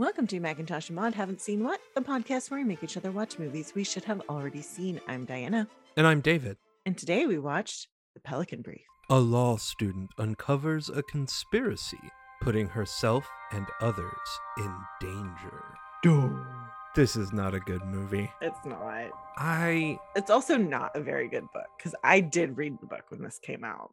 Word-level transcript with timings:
Welcome 0.00 0.26
to 0.28 0.40
Macintosh 0.40 0.88
and 0.88 0.96
Mod 0.96 1.12
Haven't 1.14 1.42
Seen 1.42 1.62
What, 1.62 1.78
the 1.94 2.00
podcast 2.00 2.50
where 2.50 2.58
we 2.58 2.64
make 2.64 2.82
each 2.82 2.96
other 2.96 3.10
watch 3.10 3.38
movies 3.38 3.74
we 3.76 3.84
should 3.84 4.04
have 4.04 4.22
already 4.30 4.62
seen. 4.62 4.98
I'm 5.06 5.26
Diana, 5.26 5.68
And 5.94 6.06
I'm 6.06 6.22
David. 6.22 6.56
and 6.86 6.96
today 6.96 7.26
we 7.26 7.38
watched 7.38 7.86
The 8.14 8.20
Pelican 8.20 8.62
Brief. 8.62 8.80
A 9.10 9.18
law 9.18 9.58
student 9.58 10.08
uncovers 10.16 10.88
a 10.88 11.02
conspiracy, 11.02 12.00
putting 12.40 12.66
herself 12.68 13.28
and 13.52 13.66
others 13.82 14.08
in 14.56 14.74
danger. 15.02 15.64
Do 16.02 16.46
This 16.96 17.14
is 17.14 17.30
not 17.34 17.54
a 17.54 17.60
good 17.60 17.84
movie. 17.84 18.30
It's 18.40 18.64
not. 18.64 19.10
I. 19.36 19.98
It's 20.16 20.30
also 20.30 20.56
not 20.56 20.96
a 20.96 21.00
very 21.00 21.28
good 21.28 21.44
book 21.52 21.66
because 21.76 21.94
I 22.02 22.20
did 22.20 22.56
read 22.56 22.80
the 22.80 22.86
book 22.86 23.04
when 23.10 23.20
this 23.22 23.38
came 23.38 23.64
out. 23.64 23.90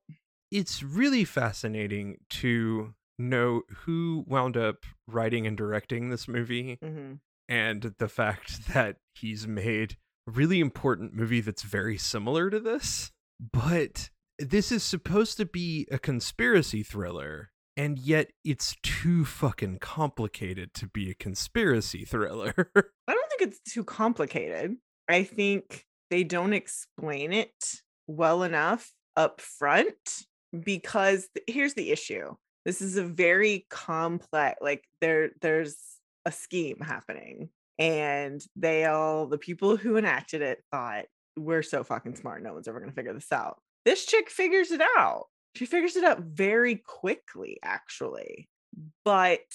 It's 0.52 0.82
really 0.82 1.26
fascinating 1.26 2.20
to 2.30 2.94
know 3.20 3.62
who 3.86 4.24
wound 4.28 4.56
up 4.56 4.86
writing 5.08 5.48
and 5.48 5.58
directing 5.58 6.10
this 6.10 6.28
movie 6.28 6.78
hmm 6.82 7.14
and 7.50 7.96
the 7.98 8.08
fact 8.10 8.74
that 8.74 8.98
he's 9.14 9.48
made 9.48 9.98
a 10.28 10.32
really 10.32 10.60
important 10.60 11.14
movie 11.14 11.42
that's 11.42 11.64
very 11.64 11.98
similar 11.98 12.50
to 12.50 12.60
this. 12.60 13.12
But 13.40 14.10
this 14.40 14.72
is 14.72 14.84
supposed 14.84 15.38
to 15.38 15.46
be 15.46 15.88
a 15.92 16.00
conspiracy 16.00 16.84
thriller, 16.84 17.52
and 17.76 17.98
yet 18.00 18.32
it's 18.44 18.76
too 18.84 19.26
fucking 19.26 19.80
complicated 19.80 20.74
to 20.76 20.88
be 20.88 21.10
a 21.10 21.16
conspiracy 21.16 22.04
thriller. 22.04 22.54
I 22.76 23.14
don't 23.14 23.30
think 23.30 23.42
it's 23.42 23.74
too 23.74 23.84
complicated. 23.84 24.76
I 25.08 25.24
think 25.24 25.86
they 26.10 26.24
don't 26.24 26.54
explain 26.54 27.32
it 27.32 27.82
well 28.08 28.44
enough 28.44 28.92
up 29.16 29.42
front 29.42 30.26
because 30.64 31.28
here's 31.48 31.76
the 31.76 31.92
issue. 31.92 32.36
This 32.68 32.82
is 32.82 32.98
a 32.98 33.04
very 33.04 33.66
complex 33.70 34.58
like 34.62 34.84
there 35.00 35.30
there's 35.40 35.78
a 36.26 36.34
scheme 36.34 36.80
happening 36.82 37.48
and 37.80 38.44
they 38.58 38.84
all 38.84 39.26
the 39.26 39.38
people 39.38 39.78
who 39.78 39.96
enacted 39.96 40.42
it 40.42 40.62
thought 40.70 41.06
we're 41.38 41.64
so 41.64 41.86
fucking 41.86 42.18
smart 42.18 42.44
no 42.44 42.52
one's 42.52 42.68
ever 42.68 42.82
going 42.82 42.92
to 42.92 42.96
figure 42.96 43.14
this 43.14 43.32
out. 43.32 43.62
This 43.86 44.06
chick 44.06 44.30
figures 44.30 44.72
it 44.72 44.82
out. 44.98 45.28
She 45.56 45.66
figures 45.66 45.96
it 45.96 46.04
out 46.04 46.20
very 46.20 46.76
quickly 46.76 47.58
actually. 47.64 48.50
But 49.06 49.48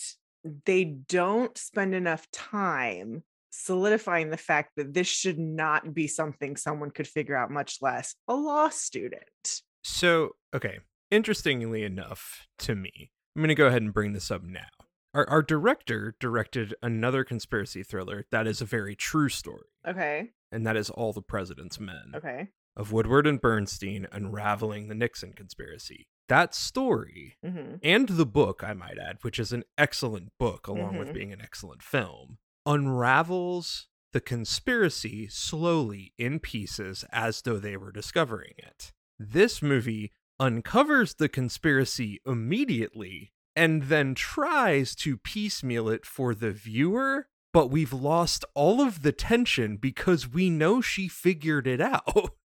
they 0.64 0.84
don't 0.84 1.56
spend 1.58 1.94
enough 1.94 2.26
time 2.32 3.22
solidifying 3.50 4.30
the 4.30 4.38
fact 4.38 4.70
that 4.78 4.94
this 4.94 5.06
should 5.06 5.38
not 5.38 5.92
be 5.92 6.06
something 6.06 6.56
someone 6.56 6.91
could 6.91 7.06
figure 7.06 7.36
out, 7.36 7.50
much 7.50 7.76
less 7.82 8.14
a 8.26 8.34
law 8.34 8.70
student. 8.70 9.60
so, 9.84 10.30
okay, 10.54 10.78
interestingly 11.12 11.84
enough 11.84 12.46
to 12.60 12.74
me, 12.74 13.10
I'm 13.36 13.42
going 13.42 13.48
to 13.48 13.55
go 13.55 13.66
ahead 13.66 13.82
and 13.82 13.92
bring 13.94 14.12
this 14.14 14.30
up 14.30 14.42
now. 14.42 14.66
Our, 15.14 15.28
our 15.28 15.42
director 15.42 16.16
directed 16.19 16.74
another 16.82 17.22
conspiracy 17.22 17.82
thriller 17.82 18.24
that 18.30 18.46
is 18.46 18.60
a 18.60 18.64
very 18.64 18.96
true 18.96 19.28
story, 19.28 19.69
Okay. 19.86 20.30
and 20.50 20.66
that 20.66 20.77
is 20.77 20.88
All 20.91 21.12
the 21.12 21.22
President's 21.22 21.78
Men. 21.78 22.12
Okay. 22.16 22.48
of 22.74 22.91
Woodward 22.91 23.27
and 23.27 23.38
Bernstein 23.38 24.06
unraveling 24.10 24.88
the 24.88 24.94
Nixon 24.94 25.34
conspiracy. 25.34 26.06
That 26.30 26.54
story 26.54 27.36
hmm 27.44 27.74
and 27.82 28.08
the 28.08 28.24
book, 28.24 28.64
I 28.64 28.72
might 28.72 28.97
add, 28.98 29.19
which 29.20 29.38
is 29.38 29.52
an 29.52 29.64
excellent 29.76 30.30
book 30.38 30.66
along 30.66 30.97
with 30.97 31.08
Mhm. 31.08 31.14
being 31.14 31.32
an 31.34 31.42
excellent 31.42 31.82
film, 31.82 32.38
unravels 32.64 33.88
the 34.12 34.20
conspiracy 34.22 35.28
slowly 35.28 36.12
in 36.19 36.38
pieces 36.38 37.04
as 37.12 37.42
though 37.42 37.58
they 37.58 37.76
were 37.76 37.92
discovering 37.92 38.54
it. 38.56 38.92
This 39.19 39.60
movie 39.62 40.10
uncovers 40.42 41.14
the 41.14 41.28
conspiracy 41.28 42.20
immediately 42.26 43.30
and 43.54 43.84
then 43.84 44.12
tries 44.12 44.96
to 44.96 45.16
piecemeal 45.16 45.88
it 45.88 46.04
for 46.04 46.34
the 46.34 46.50
viewer, 46.50 47.28
but 47.53 47.70
we've 47.70 47.92
lost 47.92 48.44
all 48.56 48.81
of 48.81 49.02
the 49.02 49.12
tension 49.12 49.76
because 49.76 50.28
we 50.28 50.50
know 50.50 50.81
she 50.81 51.06
figured 51.06 51.66
it 51.66 51.81
out. 51.81 52.34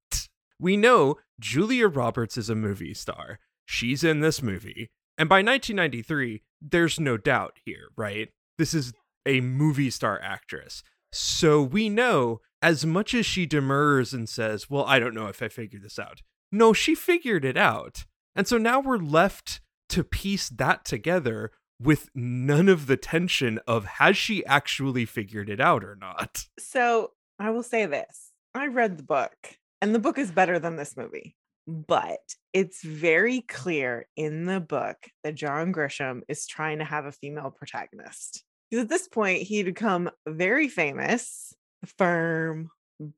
We 0.60 0.76
know 0.76 1.18
Julia 1.40 1.88
Roberts 1.88 2.36
is 2.36 2.50
a 2.50 2.56
movie 2.56 2.96
star. 2.96 3.38
She's 3.68 4.04
in 4.04 4.22
this 4.22 4.42
movie. 4.42 4.90
And 5.16 5.30
by 5.30 5.44
1993, 5.44 6.42
there's 6.60 7.00
no 7.00 7.16
doubt 7.16 7.60
here, 7.64 7.90
right? 7.96 8.30
This 8.58 8.74
is 8.74 8.92
a 9.24 9.40
movie 9.40 9.92
star 9.92 10.20
actress. 10.20 10.82
So 11.12 11.62
we 11.62 11.90
know 11.90 12.42
as 12.60 12.88
much 12.88 13.14
as 13.14 13.24
she 13.24 13.46
demurs 13.46 14.14
and 14.14 14.28
says, 14.28 14.68
Well, 14.68 14.84
I 14.86 14.98
don't 14.98 15.14
know 15.14 15.28
if 15.28 15.44
I 15.44 15.48
figured 15.48 15.84
this 15.84 16.00
out. 16.00 16.24
No, 16.52 16.74
she 16.74 16.96
figured 16.96 17.46
it 17.46 17.58
out. 17.58 18.06
And 18.36 18.48
so 18.48 18.58
now 18.58 18.80
we're 18.80 18.98
left 18.98 19.62
to 19.90 20.04
piece 20.04 20.50
that 20.50 20.86
together 20.86 21.52
with 21.80 22.10
none 22.16 22.70
of 22.70 22.88
the 22.88 22.98
tension 22.98 23.60
of 23.68 23.86
has 23.86 24.18
she 24.18 24.46
actually 24.46 25.06
figured 25.06 25.50
it 25.50 25.60
out 25.60 25.84
or 25.84 25.96
not? 25.96 26.46
So 26.60 27.12
I 27.40 27.52
will 27.52 27.64
say 27.64 27.86
this 27.86 28.32
I 28.54 28.68
read 28.68 28.98
the 28.98 29.04
book, 29.04 29.36
and 29.82 29.94
the 29.94 30.00
book 30.00 30.18
is 30.18 30.32
better 30.32 30.60
than 30.60 30.76
this 30.76 30.98
movie. 30.98 31.36
But 31.68 32.36
it's 32.54 32.82
very 32.82 33.42
clear 33.42 34.08
in 34.16 34.46
the 34.46 34.62
book 34.62 34.96
that 35.24 35.36
John 35.36 35.74
Grisham 35.74 36.22
is 36.30 36.48
trying 36.48 36.80
to 36.80 36.86
have 36.86 37.06
a 37.06 37.12
female 37.12 37.52
protagonist. 37.52 38.44
Because 38.70 38.84
at 38.84 38.90
this 38.90 39.08
point, 39.10 39.44
he'd 39.44 39.64
become 39.64 40.10
very 40.26 40.70
famous, 40.70 41.54
firm, 41.98 42.70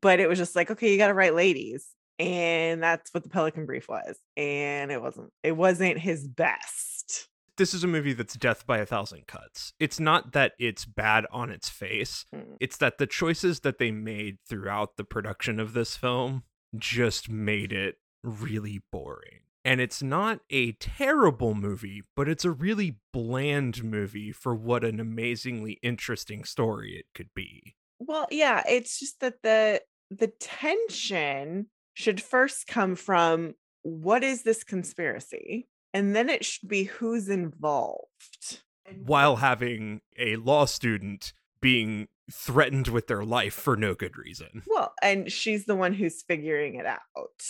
but 0.02 0.20
it 0.20 0.28
was 0.28 0.40
just 0.40 0.56
like, 0.56 0.72
okay, 0.72 0.92
you 0.92 0.98
got 0.98 1.08
to 1.08 1.14
write 1.14 1.36
ladies. 1.36 1.88
And 2.20 2.84
that's 2.84 3.14
what 3.14 3.24
the 3.24 3.30
Pelican 3.30 3.66
Brief 3.66 3.88
was. 3.88 4.20
And 4.36 4.92
it 4.92 5.02
wasn't, 5.02 5.32
it 5.42 5.54
wasn't 5.54 5.98
his 5.98 6.28
best. 6.28 7.30
This 7.58 7.74
is 7.74 7.84
a 7.84 7.88
movie 7.88 8.14
that's 8.14 8.36
death 8.36 8.66
by 8.68 8.78
a 8.78 8.86
thousand 8.86 9.28
cuts. 9.28 9.74
It's 9.80 10.00
not 10.00 10.34
that 10.34 10.54
it's 10.60 10.86
bad 10.86 11.26
on 11.32 11.50
its 11.50 11.70
face. 11.70 12.26
Mm. 12.34 12.58
It's 12.60 12.78
that 12.78 12.98
the 12.98 13.08
choices 13.08 13.62
that 13.62 13.80
they 13.80 13.92
made 13.92 14.38
throughout 14.48 14.98
the 14.98 15.04
production 15.04 15.60
of 15.60 15.74
this 15.74 15.98
film 15.98 16.44
just 16.78 17.30
made 17.30 17.74
it 17.74 17.96
really 18.24 18.82
boring. 18.92 19.42
And 19.66 19.82
it's 19.82 20.02
not 20.02 20.40
a 20.50 20.72
terrible 20.74 21.54
movie, 21.54 22.04
but 22.16 22.30
it's 22.30 22.46
a 22.46 22.52
really 22.52 22.98
bland 23.12 23.84
movie 23.84 24.32
for 24.32 24.56
what 24.56 24.84
an 24.84 25.00
amazingly 25.00 25.80
interesting 25.84 26.46
story 26.46 26.98
it 26.98 27.06
could 27.14 27.30
be. 27.36 27.76
Well, 28.00 28.28
yeah, 28.32 28.64
it's 28.68 29.00
just 29.00 29.20
that 29.20 29.42
the 29.44 29.82
the 30.10 30.28
tension 30.40 31.68
should 32.00 32.22
first 32.22 32.66
come 32.66 32.96
from 32.96 33.56
what 33.82 34.24
is 34.24 34.44
this 34.44 34.64
conspiracy? 34.64 35.68
And 35.94 36.16
then 36.16 36.30
it 36.30 36.46
should 36.46 36.70
be 36.70 36.86
who's 36.86 37.28
involved. 37.28 38.62
While 39.04 39.38
having 39.38 40.00
a 40.18 40.38
law 40.38 40.66
student 40.66 41.34
being 41.62 42.08
threatened 42.32 42.88
with 42.88 43.08
their 43.08 43.26
life 43.26 43.54
for 43.54 43.76
no 43.76 43.96
good 43.96 44.18
reason. 44.18 44.64
well, 44.68 44.94
and 45.02 45.30
she's 45.32 45.66
the 45.66 45.76
one 45.76 45.94
who's 45.94 46.24
figuring 46.24 46.76
it 46.76 46.86
out. 46.86 47.02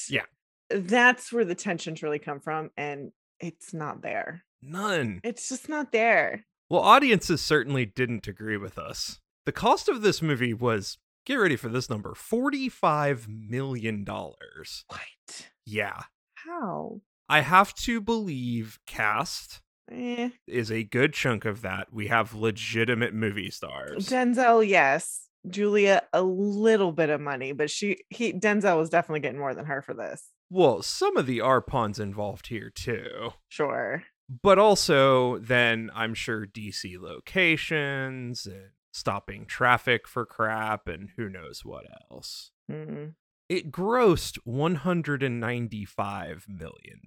Yeah. 0.09 0.23
That's 0.69 1.31
where 1.31 1.45
the 1.45 1.55
tensions 1.55 2.01
really 2.01 2.19
come 2.19 2.39
from. 2.39 2.71
And 2.75 3.11
it's 3.39 3.73
not 3.73 4.01
there. 4.01 4.43
None. 4.63 5.21
It's 5.23 5.47
just 5.47 5.69
not 5.69 5.91
there. 5.91 6.45
Well, 6.69 6.81
audiences 6.81 7.41
certainly 7.41 7.85
didn't 7.85 8.27
agree 8.27 8.57
with 8.57 8.77
us. 8.77 9.19
The 9.45 9.51
cost 9.51 9.89
of 9.89 10.01
this 10.01 10.21
movie 10.21 10.53
was, 10.53 10.97
get 11.29 11.35
ready 11.35 11.55
for 11.55 11.69
this 11.69 11.89
number, 11.89 12.13
$45 12.13 13.27
million. 13.49 14.03
What? 14.05 15.47
Yeah. 15.65 16.01
How? 16.33 17.01
I 17.29 17.41
have 17.41 17.73
to 17.75 18.01
believe 18.01 18.79
cast 18.87 19.61
Eh. 19.91 20.29
is 20.47 20.71
a 20.71 20.83
good 20.83 21.13
chunk 21.13 21.45
of 21.45 21.61
that. 21.61 21.87
We 21.93 22.07
have 22.07 22.33
legitimate 22.33 23.13
movie 23.13 23.51
stars. 23.51 24.09
Denzel, 24.09 24.67
yes. 24.67 25.21
Julia, 25.49 26.03
a 26.13 26.21
little 26.21 26.91
bit 26.91 27.09
of 27.09 27.21
money, 27.21 27.53
but 27.53 27.69
she 27.71 28.01
he 28.09 28.33
Denzel 28.33 28.77
was 28.77 28.89
definitely 28.89 29.21
getting 29.21 29.39
more 29.39 29.53
than 29.55 29.65
her 29.65 29.81
for 29.81 29.93
this. 29.93 30.27
well, 30.49 30.81
some 30.83 31.15
of 31.17 31.25
the 31.27 31.37
arpons 31.39 31.99
involved 31.99 32.47
here 32.47 32.69
too. 32.73 33.31
Sure. 33.47 34.03
But 34.43 34.59
also, 34.59 35.37
then 35.39 35.89
I'm 35.95 36.13
sure 36.13 36.45
DC 36.45 36.99
locations 36.99 38.45
and 38.45 38.71
stopping 38.91 39.45
traffic 39.45 40.07
for 40.07 40.25
crap 40.25 40.87
and 40.87 41.09
who 41.15 41.29
knows 41.29 41.63
what 41.65 41.85
else. 42.11 42.51
Mm. 42.71 43.13
It 43.47 43.71
grossed 43.71 44.37
$195 44.47 46.47
million. 46.47 46.99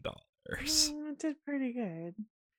Mm, 0.51 1.13
it 1.13 1.19
did 1.19 1.37
pretty 1.45 1.73
good. 1.73 2.15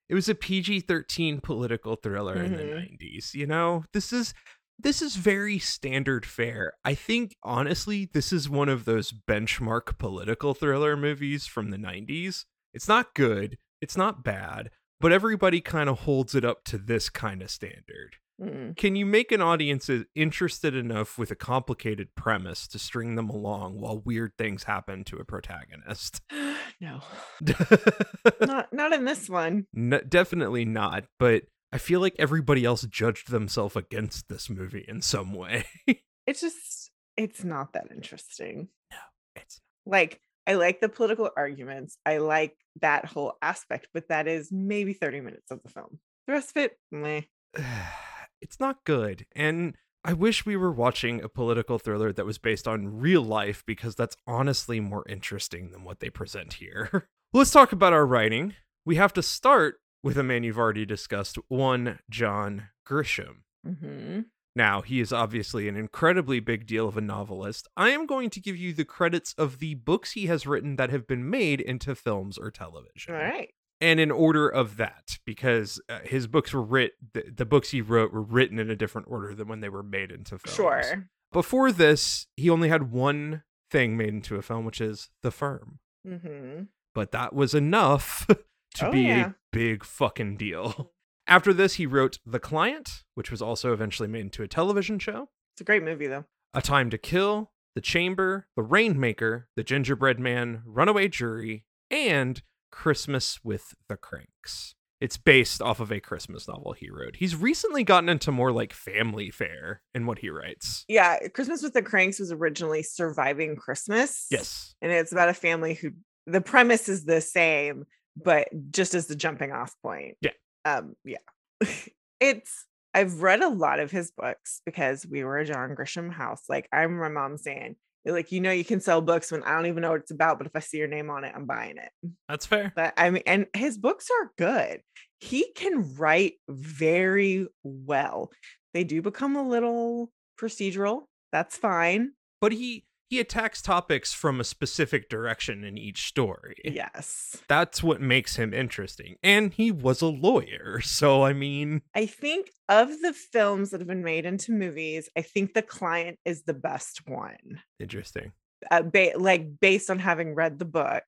It 0.10 0.16
was 0.16 0.30
a 0.30 0.36
PG-13 0.36 1.42
political 1.42 1.96
thriller 1.96 2.36
in 2.42 2.54
the 2.56 2.64
Mhm. 2.64 3.00
90s, 3.00 3.34
you 3.34 3.48
know? 3.48 3.86
This 3.94 4.14
is 4.14 4.34
this 4.80 5.04
is 5.04 5.18
very 5.18 5.60
standard 5.60 6.26
fare. 6.26 6.74
I 6.84 6.96
think 6.96 7.36
honestly, 7.44 8.06
this 8.12 8.34
is 8.34 8.50
one 8.50 8.70
of 8.70 8.86
those 8.86 9.12
benchmark 9.14 10.00
political 10.00 10.56
thriller 10.56 10.98
movies 10.98 11.46
from 11.46 11.70
the 11.70 11.78
90s. 11.78 12.46
It's 12.74 12.88
not 12.88 13.14
good, 13.14 13.60
it's 13.82 13.96
not 13.96 14.24
bad, 14.24 14.72
but 15.00 15.12
everybody 15.12 15.62
kind 15.62 15.90
of 15.90 16.00
holds 16.00 16.34
it 16.34 16.44
up 16.44 16.64
to 16.66 16.80
this 16.80 17.08
kind 17.10 17.44
of 17.44 17.52
standard. 17.52 18.16
Mm. 18.44 18.76
Can 18.76 18.96
you 18.96 19.06
make 19.06 19.32
an 19.32 19.42
audience 19.42 19.90
interested 20.16 20.76
enough 20.76 21.18
with 21.18 21.32
a 21.32 21.36
complicated 21.36 22.10
premise 22.16 22.68
to 22.70 22.80
string 22.80 23.16
them 23.16 23.30
along 23.30 23.80
while 23.80 24.00
weird 24.00 24.34
things 24.38 24.64
happen 24.64 25.04
to 25.06 25.18
a 25.18 25.26
protagonist? 25.26 26.22
no, 26.82 27.00
not 28.42 28.74
not 28.74 28.94
in 28.94 29.06
this 29.06 29.30
one. 29.30 29.68
N- 29.76 30.02
definitely 30.08 30.66
not. 30.66 31.06
But 31.20 31.44
I 31.72 31.78
feel 31.78 32.02
like 32.02 32.16
everybody 32.20 32.66
else 32.66 32.84
judged 32.84 33.32
themselves 33.32 33.76
against 33.76 34.28
this 34.28 34.50
movie 34.50 34.86
in 34.88 35.02
some 35.02 35.34
way. 35.34 35.66
It's 36.26 36.40
just 36.40 36.90
it's 37.18 37.44
not 37.44 37.74
that 37.74 37.88
interesting. 37.94 38.70
No, 38.90 38.98
it's 39.36 39.60
Like 39.86 40.22
I 40.48 40.54
like 40.54 40.80
the 40.80 40.88
political 40.88 41.30
arguments. 41.36 41.98
I 42.06 42.20
like 42.20 42.56
that 42.80 43.04
whole 43.04 43.34
aspect, 43.42 43.90
but 43.94 44.08
that 44.08 44.30
is 44.30 44.50
maybe 44.50 44.94
30 44.94 45.20
minutes 45.20 45.52
of 45.52 45.62
the 45.64 45.70
film. 45.70 46.00
The 46.28 46.34
rest 46.34 46.52
of 46.56 46.64
it, 46.64 46.78
meh. 46.94 47.24
it's 48.44 48.60
not 48.60 48.84
good. 48.84 49.26
And 49.36 49.76
I 50.04 50.12
wish 50.14 50.46
we 50.46 50.58
were 50.58 50.72
watching 50.72 51.22
a 51.22 51.30
political 51.30 51.80
thriller 51.80 52.12
that 52.12 52.26
was 52.26 52.38
based 52.38 52.68
on 52.68 53.00
real 53.00 53.22
life 53.22 53.64
because 53.66 53.96
that's 53.96 54.18
honestly 54.28 54.82
more 54.82 55.06
interesting 55.08 55.72
than 55.72 55.86
what 55.86 56.02
they 56.02 56.10
present 56.10 56.54
here. 56.54 57.08
Let's 57.34 57.52
talk 57.52 57.72
about 57.72 57.94
our 57.94 58.06
writing. 58.06 58.54
We 58.86 58.98
have 58.98 59.14
to 59.14 59.24
start 59.24 59.78
with 60.04 60.18
a 60.18 60.24
man 60.24 60.44
you've 60.44 60.60
already 60.60 60.86
discussed, 60.86 61.38
one 61.48 62.00
John 62.10 62.68
Grisham. 62.86 63.44
hmm 63.66 64.20
Now, 64.58 64.82
he 64.82 65.00
is 65.00 65.14
obviously 65.14 65.70
an 65.70 65.78
incredibly 65.78 66.42
big 66.42 66.68
deal 66.68 66.90
of 66.90 66.98
a 66.98 67.02
novelist. 67.02 67.70
I 67.78 67.92
am 67.92 68.06
going 68.06 68.30
to 68.32 68.42
give 68.42 68.58
you 68.58 68.74
the 68.74 68.84
credits 68.84 69.34
of 69.38 69.60
the 69.60 69.76
books 69.76 70.12
he 70.12 70.26
has 70.26 70.46
written 70.46 70.76
that 70.76 70.90
have 70.90 71.08
been 71.08 71.30
made 71.30 71.62
into 71.62 71.96
films 71.96 72.38
or 72.38 72.52
television 72.52 73.16
All 73.16 73.22
right. 73.22 73.52
And 73.84 74.00
in 74.00 74.10
order 74.12 74.48
of 74.50 74.78
that 74.78 75.18
because 75.26 75.80
uh, 75.90 76.00
his 76.04 76.26
books 76.28 76.54
were 76.54 76.62
writ 76.62 76.94
the, 77.14 77.24
the 77.36 77.46
books 77.46 77.70
he 77.72 77.82
wrote 77.82 78.14
were 78.14 78.22
written 78.22 78.58
in 78.58 78.70
a 78.70 78.76
different 78.76 79.08
order 79.10 79.36
than 79.36 79.48
when 79.48 79.60
they 79.60 79.70
were 79.70 79.84
made 79.84 80.12
into 80.12 80.38
films. 80.40 80.56
Sure. 80.56 81.10
Before 81.32 81.72
this, 81.72 82.28
he 82.38 82.50
only 82.50 82.70
had 82.70 82.92
one 82.92 83.44
thing 83.70 83.98
made 83.98 84.10
into 84.10 84.36
a 84.36 84.42
film, 84.42 84.66
which 84.66 84.80
is 84.80 85.10
The 85.24 85.32
Firm. 85.32 85.80
hmm 86.08 86.64
But 86.96 87.12
that 87.12 87.34
was 87.34 87.54
enough 87.54 88.26
to 88.76 88.88
Oh, 88.88 88.92
be 88.92 89.02
yeah. 89.02 89.28
a 89.30 89.34
big 89.52 89.84
fucking 89.84 90.38
deal. 90.38 90.92
After 91.28 91.54
this, 91.54 91.76
he 91.76 91.86
wrote 91.86 92.20
The 92.26 92.40
Client, 92.40 93.04
which 93.16 93.32
was 93.32 93.42
also 93.42 93.74
eventually 93.74 94.08
made 94.10 94.22
into 94.22 94.44
a 94.44 94.48
television 94.48 95.00
show, 95.00 95.30
It's 95.56 95.62
a 95.62 95.64
great 95.64 95.84
movie 95.84 96.08
though. 96.08 96.26
A 96.54 96.62
Time 96.62 96.90
to 96.92 96.98
Kill, 96.98 97.52
The 97.76 97.82
Chamber, 97.82 98.48
The 98.56 98.62
Rainmaker, 98.64 99.48
The 99.56 99.64
Gingerbread 99.64 100.20
Man, 100.20 100.62
Runaway 100.66 101.08
Jury, 101.08 101.66
and 101.90 102.42
Christmas 102.74 103.40
with 103.44 103.76
the 103.88 103.96
Cranks. 103.96 104.74
It's 105.00 105.16
based 105.16 105.62
off 105.62 105.80
of 105.80 105.92
a 105.92 106.00
Christmas 106.00 106.48
novel 106.48 106.74
he 106.74 106.90
wrote. 106.90 107.18
He's 107.18 107.36
recently 107.36 107.84
gotten 107.84 108.10
into 108.10 108.32
more 108.32 108.52
like 108.52 108.74
family 108.74 109.30
fare 109.30 109.84
in 109.94 110.08
what 110.08 110.20
he 110.20 110.30
writes. 110.30 110.84
Yeah, 110.88 111.20
Christmas 111.28 111.62
with 111.62 111.74
the 111.74 111.84
Cranks 111.84 112.20
was 112.20 112.32
originally 112.32 112.82
Surviving 112.82 113.56
Christmas. 113.56 114.26
Yes. 114.32 114.74
And 114.82 114.92
it's 114.92 115.12
about 115.12 115.30
a 115.30 115.36
family 115.36 115.76
who 115.76 115.92
the 116.26 116.42
premise 116.42 116.90
is 116.90 117.06
the 117.06 117.22
same, 117.22 117.86
but 118.18 118.48
just 118.72 118.96
as 118.96 119.06
the 119.06 119.16
jumping 119.16 119.52
off 119.52 119.76
point. 119.84 120.18
Yeah. 120.22 120.32
Um, 120.66 120.96
yeah. 121.06 121.18
it's 122.20 122.66
I've 122.96 123.22
read 123.22 123.42
a 123.42 123.50
lot 123.50 123.80
of 123.80 123.92
his 123.92 124.10
books 124.10 124.62
because 124.66 125.06
we 125.06 125.24
were 125.24 125.38
a 125.38 125.46
John 125.46 125.76
Grisham 125.76 126.12
house. 126.12 126.44
Like 126.50 126.68
I 126.74 126.82
remember 126.82 127.10
my 127.10 127.22
mom 127.22 127.38
saying, 127.38 127.76
like, 128.06 128.32
you 128.32 128.42
know, 128.42 128.52
you 128.52 128.66
can 128.66 128.80
sell 128.80 129.02
books 129.02 129.32
when 129.32 129.44
I 129.44 129.56
don't 129.56 129.68
even 129.68 129.82
know 129.82 129.92
what 129.92 130.02
it's 130.02 130.12
about, 130.12 130.38
but 130.38 130.48
if 130.48 130.56
I 130.56 130.60
see 130.60 130.78
your 130.78 130.88
name 130.88 131.10
on 131.10 131.24
it, 131.24 131.34
I'm 131.36 131.46
buying 131.46 131.78
it. 131.78 131.90
That's 132.28 132.46
fair. 132.46 132.74
But 132.76 132.94
I 132.98 133.10
mean, 133.10 133.24
and 133.26 133.48
his 133.56 133.78
books 133.78 134.10
are 134.10 134.32
good. 134.38 134.82
He 135.20 135.52
can 135.56 135.96
write 135.96 136.34
very 136.50 137.48
well. 137.64 138.30
They 138.74 138.84
do 138.84 139.02
become 139.02 139.36
a 139.36 139.48
little 139.48 140.12
procedural. 140.40 141.04
That's 141.32 141.58
fine. 141.58 142.12
But 142.42 142.52
he 142.52 142.86
he 143.14 143.20
attacks 143.20 143.62
topics 143.62 144.12
from 144.12 144.40
a 144.40 144.44
specific 144.44 145.08
direction 145.10 145.64
in 145.64 145.78
each 145.78 146.08
story. 146.08 146.56
Yes. 146.66 147.38
That's 147.48 147.84
what 147.84 148.02
makes 148.02 148.38
him 148.38 148.54
interesting. 148.54 149.18
And 149.22 149.54
he 149.54 149.72
was 149.72 150.02
a 150.02 150.08
lawyer. 150.08 150.82
So 151.04 151.24
I 151.24 151.34
mean, 151.34 151.82
I 151.96 152.06
think 152.06 152.50
of 152.70 152.88
the 153.02 153.14
films 153.14 153.70
that 153.72 153.80
have 153.82 153.88
been 153.88 154.04
made 154.04 154.26
into 154.26 154.52
movies, 154.52 155.10
I 155.18 155.22
think 155.22 155.54
The 155.54 155.62
Client 155.62 156.18
is 156.26 156.44
the 156.44 156.54
best 156.54 157.08
one. 157.08 157.62
interesting. 157.80 158.32
Uh, 158.72 158.82
ba- 158.82 159.12
like 159.18 159.60
based 159.60 159.90
on 159.90 160.00
having 160.00 160.34
read 160.36 160.58
the 160.60 160.66
book, 160.66 161.04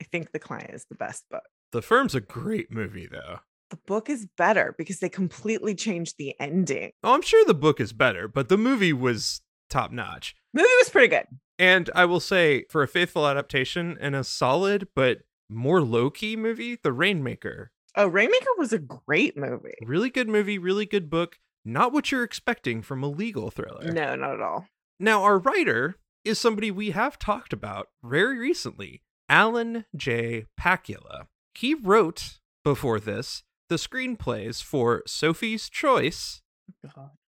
I 0.00 0.04
think 0.12 0.32
The 0.32 0.38
Client 0.38 0.74
is 0.74 0.84
the 0.90 0.94
best 0.96 1.24
book. 1.30 1.42
The 1.72 1.82
Firm's 1.82 2.14
a 2.14 2.20
great 2.20 2.70
movie 2.70 3.06
though. 3.10 3.40
The 3.70 3.78
book 3.86 4.08
is 4.08 4.26
better 4.36 4.74
because 4.78 5.00
they 5.00 5.08
completely 5.08 5.74
changed 5.74 6.14
the 6.18 6.34
ending. 6.40 6.92
Oh, 7.02 7.14
I'm 7.14 7.22
sure 7.22 7.44
the 7.44 7.54
book 7.54 7.80
is 7.80 7.92
better, 7.92 8.28
but 8.28 8.48
the 8.48 8.56
movie 8.58 8.92
was 8.92 9.40
top 9.68 9.90
notch. 9.90 10.34
Movie 10.54 10.68
was 10.78 10.88
pretty 10.88 11.08
good. 11.08 11.26
And 11.58 11.90
I 11.94 12.04
will 12.04 12.20
say, 12.20 12.64
for 12.68 12.82
a 12.82 12.88
faithful 12.88 13.26
adaptation 13.26 13.96
and 14.00 14.14
a 14.14 14.24
solid 14.24 14.88
but 14.94 15.20
more 15.48 15.80
low 15.80 16.10
key 16.10 16.36
movie, 16.36 16.76
The 16.82 16.92
Rainmaker. 16.92 17.72
Oh, 17.94 18.06
Rainmaker 18.08 18.50
was 18.58 18.72
a 18.72 18.78
great 18.78 19.36
movie. 19.36 19.74
Really 19.82 20.10
good 20.10 20.28
movie, 20.28 20.58
really 20.58 20.84
good 20.84 21.08
book. 21.08 21.38
Not 21.64 21.92
what 21.92 22.12
you're 22.12 22.22
expecting 22.22 22.82
from 22.82 23.02
a 23.02 23.08
legal 23.08 23.50
thriller. 23.50 23.90
No, 23.90 24.14
not 24.14 24.34
at 24.34 24.40
all. 24.40 24.68
Now, 25.00 25.22
our 25.22 25.38
writer 25.38 25.96
is 26.24 26.38
somebody 26.38 26.70
we 26.70 26.90
have 26.90 27.18
talked 27.18 27.52
about 27.52 27.88
very 28.04 28.38
recently 28.38 29.02
Alan 29.28 29.86
J. 29.96 30.44
Pakula. 30.60 31.26
He 31.54 31.74
wrote, 31.74 32.38
before 32.64 33.00
this, 33.00 33.44
the 33.68 33.76
screenplays 33.76 34.62
for 34.62 35.02
Sophie's 35.06 35.68
Choice 35.68 36.42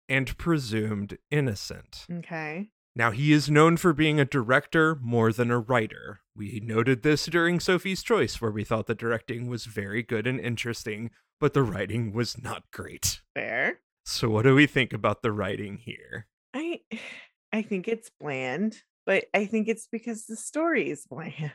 and 0.09 0.37
Presumed 0.37 1.19
Innocent. 1.31 2.07
Okay. 2.11 2.69
Now, 2.99 3.11
he 3.11 3.31
is 3.31 3.51
known 3.51 3.77
for 3.77 3.93
being 3.93 4.19
a 4.19 4.25
director 4.25 4.99
more 5.03 5.31
than 5.31 5.51
a 5.51 5.59
writer. 5.59 6.21
We 6.35 6.63
noted 6.65 7.03
this 7.03 7.27
during 7.27 7.61
Sophie's 7.61 8.03
Choice, 8.03 8.41
where 8.41 8.51
we 8.51 8.65
thought 8.65 8.87
the 8.87 8.95
directing 8.95 9.49
was 9.49 9.67
very 9.67 10.03
good 10.03 10.27
and 10.27 10.41
interesting, 10.41 11.11
but 11.39 11.53
the 11.53 11.63
writing 11.63 12.15
was 12.15 12.43
not 12.43 12.65
great. 12.73 13.21
Fair. 13.35 13.81
So, 14.07 14.31
what 14.31 14.45
do 14.45 14.55
we 14.55 14.67
think 14.67 14.95
about 14.95 15.21
the 15.21 15.31
writing 15.31 15.77
here? 15.77 16.27
I 16.55 16.81
I 17.53 17.61
think 17.61 17.87
it's 17.87 18.11
bland, 18.19 18.83
but 19.05 19.27
I 19.35 19.45
think 19.45 19.69
it's 19.69 19.89
because 19.93 20.25
the 20.25 20.37
story 20.37 20.89
is 20.89 21.07
bland. 21.07 21.53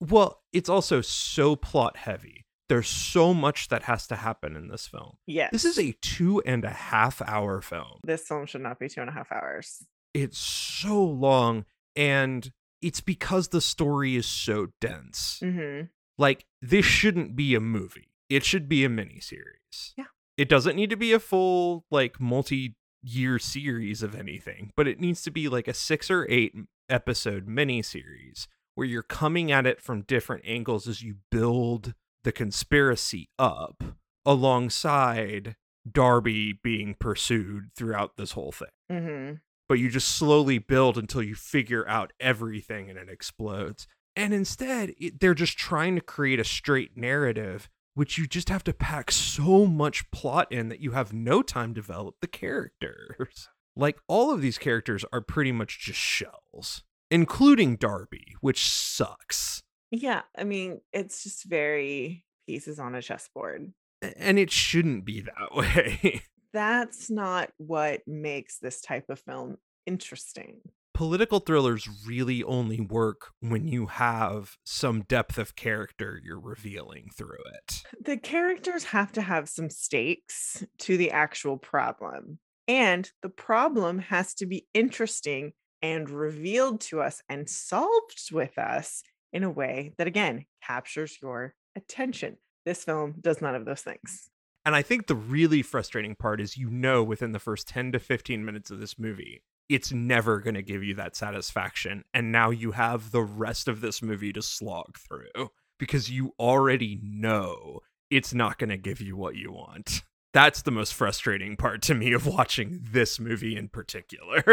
Well, 0.00 0.40
it's 0.52 0.70
also 0.70 1.00
so 1.00 1.54
plot 1.54 1.98
heavy. 1.98 2.46
There's 2.68 2.88
so 2.88 3.34
much 3.34 3.68
that 3.68 3.82
has 3.82 4.06
to 4.06 4.16
happen 4.16 4.56
in 4.56 4.68
this 4.68 4.86
film. 4.86 5.18
Yes. 5.26 5.50
This 5.52 5.64
is 5.66 5.78
a 5.78 5.94
two 6.00 6.40
and 6.46 6.64
a 6.64 6.70
half 6.70 7.20
hour 7.22 7.60
film. 7.60 8.00
this 8.02 8.26
film 8.26 8.46
should 8.46 8.62
not 8.62 8.78
be 8.78 8.88
two 8.88 9.02
and 9.02 9.10
a 9.10 9.12
half 9.12 9.30
hours. 9.30 9.84
It's 10.14 10.38
so 10.38 11.02
long, 11.02 11.64
and 11.96 12.52
it's 12.80 13.00
because 13.00 13.48
the 13.48 13.60
story 13.60 14.16
is 14.16 14.26
so 14.26 14.68
dense. 14.80 15.38
hmm 15.42 15.82
Like, 16.18 16.46
this 16.60 16.84
shouldn't 16.84 17.34
be 17.36 17.54
a 17.54 17.60
movie. 17.60 18.08
It 18.28 18.44
should 18.44 18.68
be 18.68 18.84
a 18.84 18.88
miniseries. 18.88 19.92
Yeah. 19.96 20.06
It 20.36 20.48
doesn't 20.48 20.76
need 20.76 20.90
to 20.90 20.96
be 20.96 21.12
a 21.12 21.18
full, 21.20 21.84
like, 21.90 22.20
multi 22.20 22.76
year 23.02 23.38
series 23.38 24.02
of 24.02 24.14
anything, 24.14 24.70
but 24.76 24.86
it 24.86 25.00
needs 25.00 25.22
to 25.22 25.30
be 25.30 25.48
like 25.48 25.66
a 25.68 25.74
six 25.74 26.10
or 26.10 26.26
eight 26.30 26.54
episode 26.88 27.46
miniseries 27.48 28.46
where 28.74 28.86
you're 28.86 29.02
coming 29.02 29.50
at 29.50 29.66
it 29.66 29.80
from 29.80 30.02
different 30.02 30.44
angles 30.46 30.86
as 30.86 31.02
you 31.02 31.16
build 31.30 31.94
the 32.24 32.32
conspiracy 32.32 33.28
up 33.38 33.82
alongside 34.24 35.56
Darby 35.90 36.52
being 36.52 36.94
pursued 36.98 37.70
throughout 37.76 38.16
this 38.16 38.32
whole 38.32 38.52
thing. 38.52 38.68
hmm 38.90 39.32
But 39.72 39.78
you 39.78 39.88
just 39.88 40.16
slowly 40.16 40.58
build 40.58 40.98
until 40.98 41.22
you 41.22 41.34
figure 41.34 41.88
out 41.88 42.12
everything 42.20 42.90
and 42.90 42.98
it 42.98 43.08
explodes. 43.08 43.86
And 44.14 44.34
instead, 44.34 44.92
it, 44.98 45.18
they're 45.18 45.32
just 45.32 45.56
trying 45.56 45.94
to 45.94 46.02
create 46.02 46.38
a 46.38 46.44
straight 46.44 46.94
narrative, 46.94 47.70
which 47.94 48.18
you 48.18 48.26
just 48.26 48.50
have 48.50 48.62
to 48.64 48.74
pack 48.74 49.10
so 49.10 49.64
much 49.64 50.10
plot 50.10 50.52
in 50.52 50.68
that 50.68 50.80
you 50.80 50.90
have 50.90 51.14
no 51.14 51.40
time 51.40 51.72
to 51.72 51.80
develop 51.80 52.16
the 52.20 52.26
characters. 52.26 53.48
Like, 53.74 53.98
all 54.08 54.30
of 54.30 54.42
these 54.42 54.58
characters 54.58 55.06
are 55.10 55.22
pretty 55.22 55.52
much 55.52 55.80
just 55.80 55.98
shells, 55.98 56.84
including 57.10 57.76
Darby, 57.76 58.36
which 58.42 58.68
sucks. 58.68 59.62
Yeah, 59.90 60.20
I 60.36 60.44
mean, 60.44 60.82
it's 60.92 61.22
just 61.22 61.44
very 61.44 62.26
pieces 62.46 62.78
on 62.78 62.94
a 62.94 63.00
chessboard. 63.00 63.72
And 64.02 64.38
it 64.38 64.50
shouldn't 64.50 65.06
be 65.06 65.22
that 65.22 65.54
way. 65.56 66.24
That's 66.52 67.10
not 67.10 67.50
what 67.56 68.02
makes 68.06 68.58
this 68.58 68.80
type 68.80 69.10
of 69.10 69.20
film 69.20 69.56
interesting. 69.86 70.60
political 70.94 71.40
thrillers 71.40 71.88
really 72.06 72.44
only 72.44 72.80
work 72.80 73.30
when 73.40 73.66
you 73.66 73.86
have 73.86 74.56
some 74.64 75.02
depth 75.02 75.38
of 75.38 75.56
character 75.56 76.20
you're 76.22 76.40
revealing 76.40 77.08
through 77.16 77.42
it. 77.54 77.82
The 78.00 78.16
characters 78.16 78.84
have 78.84 79.12
to 79.12 79.22
have 79.22 79.48
some 79.48 79.70
stakes 79.70 80.64
to 80.78 80.96
the 80.96 81.10
actual 81.10 81.56
problem. 81.56 82.38
And 82.68 83.10
the 83.22 83.28
problem 83.28 83.98
has 83.98 84.34
to 84.34 84.46
be 84.46 84.66
interesting 84.74 85.52
and 85.82 86.08
revealed 86.08 86.80
to 86.82 87.00
us 87.00 87.20
and 87.28 87.48
solved 87.48 88.30
with 88.30 88.56
us 88.56 89.02
in 89.32 89.42
a 89.42 89.50
way 89.50 89.94
that, 89.98 90.06
again, 90.06 90.44
captures 90.64 91.18
your 91.20 91.54
attention. 91.74 92.36
This 92.64 92.84
film 92.84 93.14
does 93.20 93.40
none 93.40 93.56
of 93.56 93.64
those 93.64 93.80
things. 93.80 94.28
And 94.64 94.76
I 94.76 94.82
think 94.82 95.06
the 95.06 95.14
really 95.14 95.62
frustrating 95.62 96.14
part 96.14 96.40
is 96.40 96.56
you 96.56 96.70
know 96.70 97.02
within 97.02 97.32
the 97.32 97.38
first 97.38 97.66
10 97.68 97.92
to 97.92 97.98
15 97.98 98.44
minutes 98.44 98.70
of 98.70 98.78
this 98.78 98.98
movie, 98.98 99.42
it's 99.68 99.92
never 99.92 100.40
going 100.40 100.54
to 100.54 100.62
give 100.62 100.84
you 100.84 100.94
that 100.94 101.16
satisfaction. 101.16 102.04
And 102.14 102.30
now 102.30 102.50
you 102.50 102.72
have 102.72 103.10
the 103.10 103.22
rest 103.22 103.68
of 103.68 103.80
this 103.80 104.02
movie 104.02 104.32
to 104.32 104.42
slog 104.42 104.98
through 104.98 105.50
because 105.78 106.10
you 106.10 106.34
already 106.38 107.00
know 107.02 107.80
it's 108.10 108.34
not 108.34 108.58
going 108.58 108.70
to 108.70 108.76
give 108.76 109.00
you 109.00 109.16
what 109.16 109.34
you 109.36 109.50
want. 109.50 110.02
That's 110.32 110.62
the 110.62 110.70
most 110.70 110.94
frustrating 110.94 111.56
part 111.56 111.82
to 111.82 111.94
me 111.94 112.12
of 112.12 112.26
watching 112.26 112.80
this 112.80 113.18
movie 113.18 113.56
in 113.56 113.68
particular. 113.68 114.44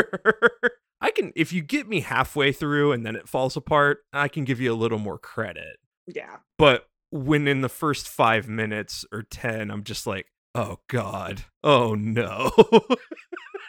I 1.01 1.11
can, 1.11 1.31
if 1.35 1.53
you 1.53 1.61
get 1.61 1.87
me 1.87 2.01
halfway 2.01 2.51
through 2.51 2.91
and 2.91 3.05
then 3.05 3.15
it 3.15 3.29
falls 3.29 3.55
apart, 3.55 3.99
I 4.11 4.27
can 4.27 4.43
give 4.43 4.59
you 4.59 4.73
a 4.73 4.75
little 4.75 4.99
more 4.99 5.17
credit. 5.17 5.77
Yeah. 6.07 6.37
But 6.57 6.88
when 7.11 7.47
in 7.47 7.61
the 7.61 7.69
first 7.69 8.07
five 8.07 8.47
minutes 8.47 9.05
or 9.11 9.23
10, 9.23 9.71
I'm 9.71 9.83
just 9.83 10.05
like, 10.07 10.27
oh 10.55 10.77
God, 10.87 11.43
oh 11.63 11.95
no. 11.95 12.51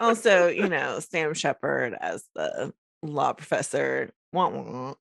Also, 0.01 0.49
you 0.49 0.67
know, 0.67 0.99
Sam 1.01 1.35
Shepard 1.35 1.95
as 2.01 2.25
the 2.35 2.73
law 3.03 3.35
professor. 3.35 4.11
Wah, 4.33 4.49
wah. 4.49 4.95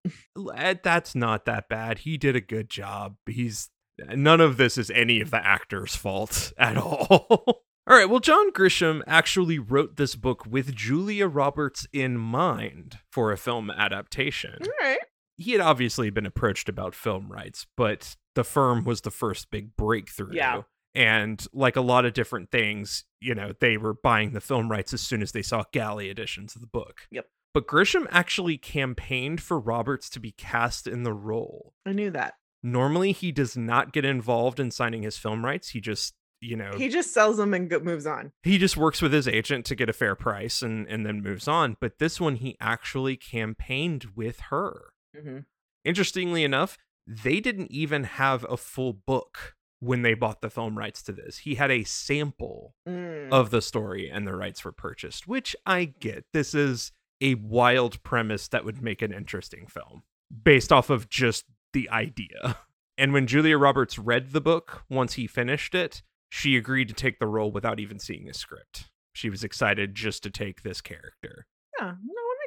Eh, 0.55 0.75
That's 0.83 1.15
not 1.15 1.45
that 1.45 1.69
bad. 1.69 1.99
He 1.99 2.17
did 2.17 2.35
a 2.35 2.41
good 2.41 2.69
job. 2.69 3.15
He's 3.25 3.69
none 4.13 4.41
of 4.41 4.57
this 4.57 4.77
is 4.77 4.91
any 4.91 5.21
of 5.21 5.31
the 5.31 5.45
actor's 5.45 5.95
fault 5.95 6.51
at 6.57 6.75
all. 6.75 7.07
all 7.87 7.95
right, 7.97 8.09
well, 8.09 8.19
John 8.19 8.51
Grisham 8.51 9.01
actually 9.07 9.57
wrote 9.57 9.95
this 9.95 10.15
book 10.15 10.45
with 10.45 10.75
Julia 10.75 11.27
Roberts 11.27 11.87
in 11.93 12.17
mind 12.17 12.97
for 13.09 13.31
a 13.31 13.37
film 13.37 13.69
adaptation. 13.71 14.57
All 14.61 14.67
right. 14.81 14.99
he 15.37 15.53
had 15.53 15.61
obviously 15.61 16.09
been 16.09 16.25
approached 16.25 16.67
about 16.67 16.93
film 16.93 17.31
rights, 17.31 17.65
but 17.77 18.17
the 18.39 18.43
firm 18.45 18.85
was 18.85 19.01
the 19.01 19.11
first 19.11 19.51
big 19.51 19.75
breakthrough. 19.75 20.33
Yeah. 20.33 20.61
And 20.95 21.45
like 21.51 21.75
a 21.75 21.81
lot 21.81 22.05
of 22.05 22.13
different 22.13 22.51
things, 22.51 23.03
you 23.19 23.35
know, 23.35 23.51
they 23.59 23.75
were 23.75 23.93
buying 23.93 24.31
the 24.31 24.39
film 24.39 24.71
rights 24.71 24.93
as 24.93 25.01
soon 25.01 25.21
as 25.21 25.33
they 25.33 25.41
saw 25.41 25.65
galley 25.73 26.09
editions 26.09 26.55
of 26.55 26.61
the 26.61 26.67
book. 26.67 27.01
Yep. 27.11 27.25
But 27.53 27.67
Grisham 27.67 28.07
actually 28.11 28.57
campaigned 28.57 29.41
for 29.41 29.59
Roberts 29.59 30.09
to 30.11 30.21
be 30.21 30.31
cast 30.31 30.87
in 30.87 31.03
the 31.03 31.11
role. 31.13 31.73
I 31.85 31.91
knew 31.91 32.11
that. 32.11 32.35
Normally, 32.63 33.11
he 33.11 33.31
does 33.33 33.57
not 33.57 33.91
get 33.91 34.05
involved 34.05 34.57
in 34.59 34.71
signing 34.71 35.03
his 35.03 35.17
film 35.17 35.43
rights. 35.43 35.69
He 35.69 35.81
just, 35.81 36.13
you 36.39 36.55
know, 36.55 36.71
He 36.77 36.87
just 36.87 37.13
sells 37.13 37.35
them 37.37 37.53
and 37.53 37.69
moves 37.83 38.05
on. 38.07 38.31
he 38.43 38.57
just 38.57 38.77
works 38.77 39.01
with 39.01 39.11
his 39.11 39.27
agent 39.27 39.65
to 39.65 39.75
get 39.75 39.89
a 39.89 39.93
fair 39.93 40.15
price 40.15 40.61
and, 40.61 40.87
and 40.87 41.05
then 41.05 41.21
moves 41.21 41.47
on. 41.47 41.75
But 41.81 41.99
this 41.99 42.19
one, 42.21 42.35
he 42.35 42.55
actually 42.61 43.17
campaigned 43.17 44.07
with 44.15 44.39
her. 44.49 44.93
Mm-hmm. 45.15 45.39
Interestingly 45.85 46.43
enough, 46.43 46.77
they 47.11 47.39
didn't 47.39 47.71
even 47.71 48.03
have 48.03 48.45
a 48.49 48.55
full 48.57 48.93
book 48.93 49.55
when 49.79 50.01
they 50.03 50.13
bought 50.13 50.41
the 50.41 50.49
film 50.49 50.77
rights 50.77 51.01
to 51.03 51.11
this. 51.11 51.39
He 51.39 51.55
had 51.55 51.71
a 51.71 51.83
sample 51.85 52.75
Mm. 52.87 53.31
of 53.31 53.49
the 53.49 53.61
story 53.61 54.09
and 54.09 54.27
the 54.27 54.35
rights 54.35 54.63
were 54.63 54.71
purchased, 54.71 55.27
which 55.27 55.55
I 55.65 55.85
get. 55.85 56.25
This 56.33 56.53
is 56.53 56.91
a 57.21 57.35
wild 57.35 58.01
premise 58.03 58.47
that 58.49 58.63
would 58.65 58.81
make 58.81 59.01
an 59.01 59.13
interesting 59.13 59.65
film 59.67 60.03
based 60.43 60.71
off 60.71 60.89
of 60.89 61.09
just 61.09 61.45
the 61.73 61.89
idea. 61.89 62.57
And 62.97 63.13
when 63.13 63.27
Julia 63.27 63.57
Roberts 63.57 63.97
read 63.97 64.31
the 64.33 64.41
book 64.41 64.83
once 64.89 65.13
he 65.13 65.25
finished 65.25 65.73
it, 65.73 66.03
she 66.29 66.57
agreed 66.57 66.89
to 66.89 66.93
take 66.93 67.17
the 67.19 67.27
role 67.27 67.49
without 67.51 67.79
even 67.79 67.97
seeing 67.97 68.25
the 68.25 68.33
script. 68.33 68.91
She 69.13 69.29
was 69.29 69.43
excited 69.43 69.95
just 69.95 70.21
to 70.23 70.29
take 70.29 70.61
this 70.63 70.81
character. 70.81 71.47
yeah, 71.79 71.93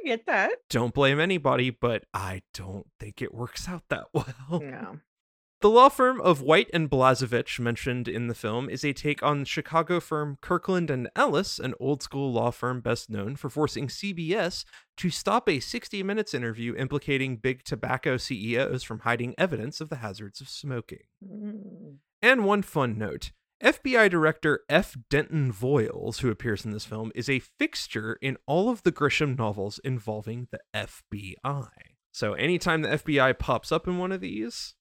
get 0.05 0.27
that. 0.27 0.53
Don't 0.69 0.95
blame 0.95 1.21
anybody, 1.21 1.71
but 1.71 2.05
I 2.13 2.43
don't 2.55 2.87
think 2.99 3.23
it 3.23 3.35
works 3.35 3.69
out 3.69 3.83
that 3.89 4.07
well. 4.13 4.27
No. 4.61 4.99
The 5.63 5.71
law 5.71 5.91
firm 5.91 6.21
of 6.21 6.43
White 6.43 6.69
and 6.75 6.91
Blazevich 6.91 7.61
mentioned 7.61 8.09
in 8.09 8.27
the 8.27 8.35
film 8.35 8.69
is 8.69 8.85
a 8.85 8.93
take 8.93 9.23
on 9.23 9.45
Chicago 9.45 10.01
firm 10.01 10.39
Kirkland 10.41 10.91
and 10.91 11.09
Ellis, 11.15 11.61
an 11.61 11.75
old 11.79 12.03
school 12.03 12.33
law 12.33 12.51
firm 12.51 12.81
best 12.81 13.09
known 13.09 13.37
for 13.37 13.49
forcing 13.49 13.87
CBS 13.87 14.65
to 14.97 15.09
stop 15.09 15.49
a 15.49 15.61
60 15.61 16.03
Minutes 16.03 16.35
interview 16.35 16.75
implicating 16.75 17.37
big 17.37 17.63
tobacco 17.63 18.17
CEOs 18.17 18.83
from 18.83 19.01
hiding 19.01 19.37
evidence 19.39 19.81
of 19.81 19.89
the 19.89 19.97
hazards 19.97 20.41
of 20.41 20.49
smoking. 20.49 21.05
Mm. 21.25 21.99
And 22.21 22.45
one 22.45 22.63
fun 22.63 22.99
note 22.99 23.31
FBI 23.63 24.11
Director 24.11 24.61
F. 24.69 24.97
Denton 25.09 25.53
Voiles, 25.53 26.21
who 26.21 26.31
appears 26.31 26.65
in 26.65 26.73
this 26.73 26.85
film, 26.85 27.13
is 27.15 27.29
a 27.29 27.39
fixture 27.39 28.19
in 28.21 28.37
all 28.47 28.69
of 28.69 28.83
the 28.83 28.91
Grisham 28.91 29.39
novels 29.39 29.79
involving 29.85 30.49
the 30.51 30.59
FBI. 30.75 31.69
So 32.11 32.35
anytime 32.35 32.83
the 32.83 32.89
FBI 32.89 33.39
pops 33.39 33.71
up 33.71 33.87
in 33.87 33.99
one 33.99 34.11
of 34.11 34.21
these, 34.21 34.75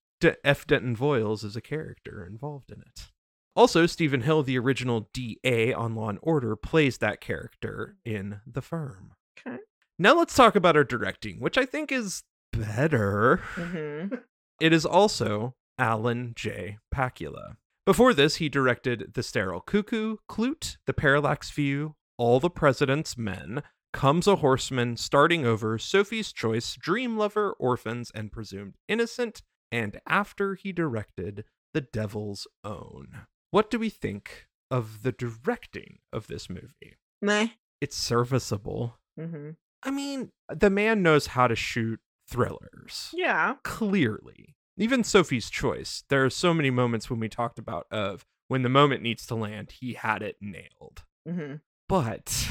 F. 0.43 0.65
Denton 0.65 0.95
Voiles 0.95 1.43
is 1.43 1.55
a 1.55 1.61
character 1.61 2.25
involved 2.25 2.71
in 2.71 2.81
it. 2.81 3.11
Also, 3.55 3.85
Steven 3.85 4.21
Hill, 4.21 4.43
the 4.43 4.57
original 4.57 5.09
DA 5.13 5.73
on 5.73 5.93
Law 5.93 6.09
and 6.09 6.19
Order, 6.21 6.55
plays 6.55 6.97
that 6.99 7.21
character 7.21 7.97
in 8.03 8.39
The 8.47 8.61
Firm. 8.61 9.11
Okay. 9.45 9.57
Now 9.99 10.17
let's 10.17 10.35
talk 10.35 10.55
about 10.55 10.75
our 10.75 10.83
directing, 10.83 11.39
which 11.39 11.57
I 11.57 11.65
think 11.65 11.91
is 11.91 12.23
better. 12.51 13.37
hmm 13.55 14.15
It 14.59 14.73
is 14.73 14.85
also 14.85 15.55
Alan 15.79 16.33
J. 16.35 16.77
Pakula. 16.93 17.57
Before 17.85 18.13
this, 18.13 18.35
he 18.35 18.47
directed 18.49 19.13
The 19.15 19.23
Sterile 19.23 19.61
Cuckoo, 19.61 20.17
Klute, 20.29 20.77
The 20.85 20.93
Parallax 20.93 21.49
View, 21.51 21.95
All 22.17 22.39
the 22.39 22.49
President's 22.49 23.17
Men, 23.17 23.63
Comes 23.93 24.27
a 24.27 24.37
Horseman, 24.37 24.97
Starting 24.97 25.45
Over, 25.45 25.77
Sophie's 25.77 26.31
Choice, 26.31 26.75
Dream 26.75 27.17
Lover, 27.17 27.53
Orphans, 27.59 28.11
and 28.13 28.31
Presumed 28.31 28.75
Innocent, 28.87 29.41
and 29.71 29.99
after 30.07 30.55
he 30.55 30.71
directed 30.71 31.43
The 31.73 31.81
Devil's 31.81 32.47
Own. 32.63 33.25
What 33.49 33.69
do 33.71 33.79
we 33.79 33.89
think 33.89 34.47
of 34.69 35.03
the 35.03 35.11
directing 35.11 35.99
of 36.13 36.27
this 36.27 36.49
movie? 36.49 36.95
Meh. 37.21 37.47
It's 37.81 37.97
serviceable. 37.97 38.97
hmm 39.19 39.51
I 39.83 39.89
mean, 39.89 40.29
the 40.47 40.69
man 40.69 41.01
knows 41.01 41.27
how 41.27 41.47
to 41.47 41.55
shoot 41.55 41.99
thrillers 42.29 43.09
Yeah. 43.13 43.55
clearly. 43.63 44.55
Even 44.81 45.03
Sophie's 45.03 45.51
Choice, 45.51 46.03
there 46.09 46.25
are 46.25 46.29
so 46.31 46.55
many 46.55 46.71
moments 46.71 47.07
when 47.07 47.19
we 47.19 47.29
talked 47.29 47.59
about 47.59 47.85
of 47.91 48.25
when 48.47 48.63
the 48.63 48.69
moment 48.69 49.03
needs 49.03 49.27
to 49.27 49.35
land, 49.35 49.73
he 49.79 49.93
had 49.93 50.23
it 50.23 50.37
nailed. 50.41 51.03
hmm 51.23 51.57
But 51.87 52.47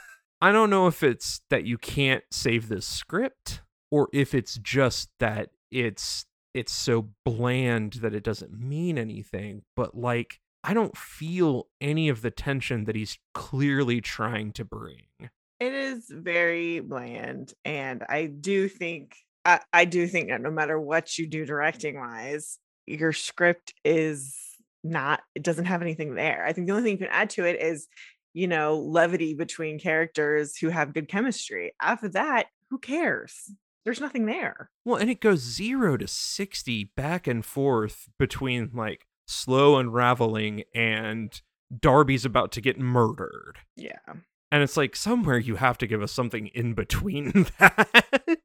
I 0.40 0.50
don't 0.50 0.70
know 0.70 0.86
if 0.86 1.02
it's 1.02 1.42
that 1.50 1.66
you 1.66 1.76
can't 1.76 2.24
save 2.30 2.70
this 2.70 2.86
script 2.86 3.60
or 3.90 4.08
if 4.14 4.32
it's 4.34 4.56
just 4.56 5.10
that 5.20 5.50
it's 5.70 6.24
it's 6.54 6.72
so 6.72 7.10
bland 7.22 7.94
that 8.00 8.14
it 8.14 8.24
doesn't 8.24 8.58
mean 8.58 8.96
anything, 8.96 9.64
but 9.76 9.94
like 9.94 10.40
I 10.62 10.72
don't 10.72 10.96
feel 10.96 11.66
any 11.82 12.08
of 12.08 12.22
the 12.22 12.30
tension 12.30 12.84
that 12.84 12.96
he's 12.96 13.18
clearly 13.34 14.00
trying 14.00 14.52
to 14.52 14.64
bring. 14.64 15.08
It 15.60 15.74
is 15.74 16.06
very 16.08 16.80
bland, 16.80 17.52
and 17.62 18.04
I 18.08 18.24
do 18.24 18.68
think 18.68 19.18
I, 19.44 19.60
I 19.72 19.84
do 19.84 20.06
think 20.06 20.28
that 20.28 20.40
no 20.40 20.50
matter 20.50 20.80
what 20.80 21.18
you 21.18 21.26
do 21.26 21.44
directing 21.44 21.98
wise, 21.98 22.58
your 22.86 23.12
script 23.12 23.74
is 23.84 24.36
not. 24.82 25.20
It 25.34 25.42
doesn't 25.42 25.66
have 25.66 25.82
anything 25.82 26.14
there. 26.14 26.44
I 26.46 26.52
think 26.52 26.66
the 26.66 26.72
only 26.72 26.84
thing 26.84 26.92
you 26.92 27.06
can 27.06 27.14
add 27.14 27.30
to 27.30 27.44
it 27.44 27.60
is, 27.60 27.88
you 28.32 28.46
know, 28.46 28.78
levity 28.78 29.34
between 29.34 29.78
characters 29.78 30.56
who 30.56 30.68
have 30.68 30.94
good 30.94 31.08
chemistry. 31.08 31.72
After 31.80 32.08
that, 32.10 32.46
who 32.70 32.78
cares? 32.78 33.50
There's 33.84 34.00
nothing 34.00 34.26
there. 34.26 34.70
Well, 34.84 34.96
and 34.96 35.10
it 35.10 35.20
goes 35.20 35.40
zero 35.40 35.96
to 35.98 36.08
60 36.08 36.84
back 36.96 37.26
and 37.26 37.44
forth 37.44 38.08
between 38.18 38.70
like 38.72 39.06
slow 39.26 39.76
unraveling 39.76 40.64
and 40.74 41.40
Darby's 41.80 42.24
about 42.24 42.52
to 42.52 42.60
get 42.60 42.78
murdered. 42.78 43.58
Yeah. 43.76 43.98
And 44.50 44.62
it's 44.62 44.76
like 44.76 44.96
somewhere 44.96 45.38
you 45.38 45.56
have 45.56 45.78
to 45.78 45.86
give 45.86 46.02
us 46.02 46.12
something 46.12 46.46
in 46.48 46.74
between 46.74 47.46
that. 47.58 48.38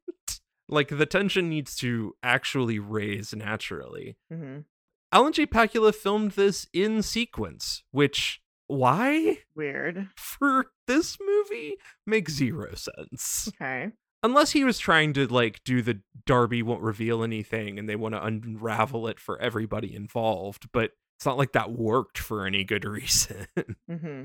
Like 0.70 0.88
the 0.88 1.06
tension 1.06 1.48
needs 1.48 1.76
to 1.76 2.14
actually 2.22 2.78
raise 2.78 3.34
naturally. 3.34 4.16
hmm 4.32 4.60
Alan 5.12 5.32
J. 5.32 5.44
Pakula 5.44 5.92
filmed 5.92 6.32
this 6.32 6.68
in 6.72 7.02
sequence, 7.02 7.82
which 7.90 8.40
why 8.68 9.38
Weird. 9.56 10.08
for 10.16 10.66
this 10.86 11.18
movie 11.20 11.76
makes 12.06 12.32
zero 12.34 12.74
sense. 12.76 13.48
Okay. 13.60 13.90
unless 14.22 14.52
he 14.52 14.62
was 14.62 14.78
trying 14.78 15.12
to 15.14 15.26
like 15.26 15.60
do 15.64 15.82
the 15.82 16.00
Darby 16.26 16.62
won't 16.62 16.82
reveal 16.82 17.24
anything 17.24 17.76
and 17.78 17.88
they 17.88 17.96
want 17.96 18.14
to 18.14 18.22
unravel 18.24 19.08
it 19.08 19.18
for 19.18 19.40
everybody 19.40 19.92
involved, 19.96 20.68
but 20.72 20.92
it's 21.18 21.26
not 21.26 21.36
like 21.38 21.52
that 21.52 21.72
worked 21.72 22.18
for 22.18 22.46
any 22.46 22.62
good 22.62 22.84
reason. 22.98 23.46
hmm 23.88 24.24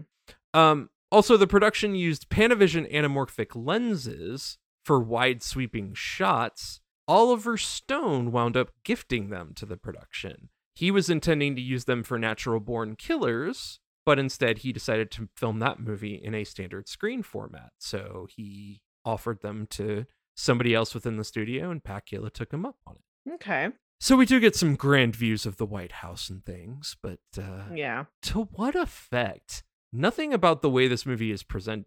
um 0.54 0.90
also 1.12 1.36
the 1.38 1.48
production 1.48 1.96
used 1.96 2.30
Panavision 2.30 2.92
anamorphic 2.94 3.56
lenses 3.56 4.58
for 4.86 5.00
wide 5.00 5.44
sweeping 5.44 5.94
shots. 5.94 6.80
Oliver 7.08 7.58
Stone 7.58 8.32
wound 8.32 8.56
up 8.56 8.72
gifting 8.84 9.30
them 9.30 9.52
to 9.56 9.66
the 9.66 9.78
production. 9.78 10.50
He 10.74 10.92
was 10.92 11.10
intending 11.10 11.56
to 11.56 11.62
use 11.62 11.86
them 11.86 12.04
for 12.04 12.18
natural 12.18 12.60
born 12.60 12.96
killers, 12.96 13.80
but 14.06 14.20
instead 14.20 14.60
he 14.60 14.72
decided 14.72 15.12
to 15.12 15.30
film 15.36 15.60
that 15.60 15.80
movie 15.80 16.16
in 16.16 16.34
a 16.34 16.44
standard 16.44 16.88
screen 16.88 17.24
format. 17.24 17.72
So 17.80 18.28
he 18.36 18.82
offered 19.04 19.42
them 19.42 19.68
to 19.72 20.06
somebody 20.36 20.74
else 20.74 20.94
within 20.94 21.18
the 21.18 21.24
studio, 21.24 21.70
and 21.72 21.84
Pakula 21.84 22.32
took 22.32 22.52
him 22.52 22.66
up 22.66 22.78
on 22.88 22.96
it. 22.96 23.34
Okay. 23.36 23.70
So 24.00 24.16
we 24.18 24.26
do 24.26 24.40
get 24.40 24.56
some 24.56 24.76
grand 24.76 25.16
views 25.16 25.46
of 25.46 25.58
the 25.58 25.66
White 25.66 25.94
House 25.94 26.30
and 26.30 26.44
things, 26.46 26.98
but 27.02 27.20
uh, 27.38 27.64
Yeah. 27.74 28.06
to 28.24 28.44
what 28.52 28.76
effect? 28.76 29.64
Nothing 29.96 30.34
about 30.34 30.62
the 30.62 30.70
way 30.70 30.90
this 30.90 31.06
movie 31.06 31.32
is 31.32 31.42
presented. 31.42 31.86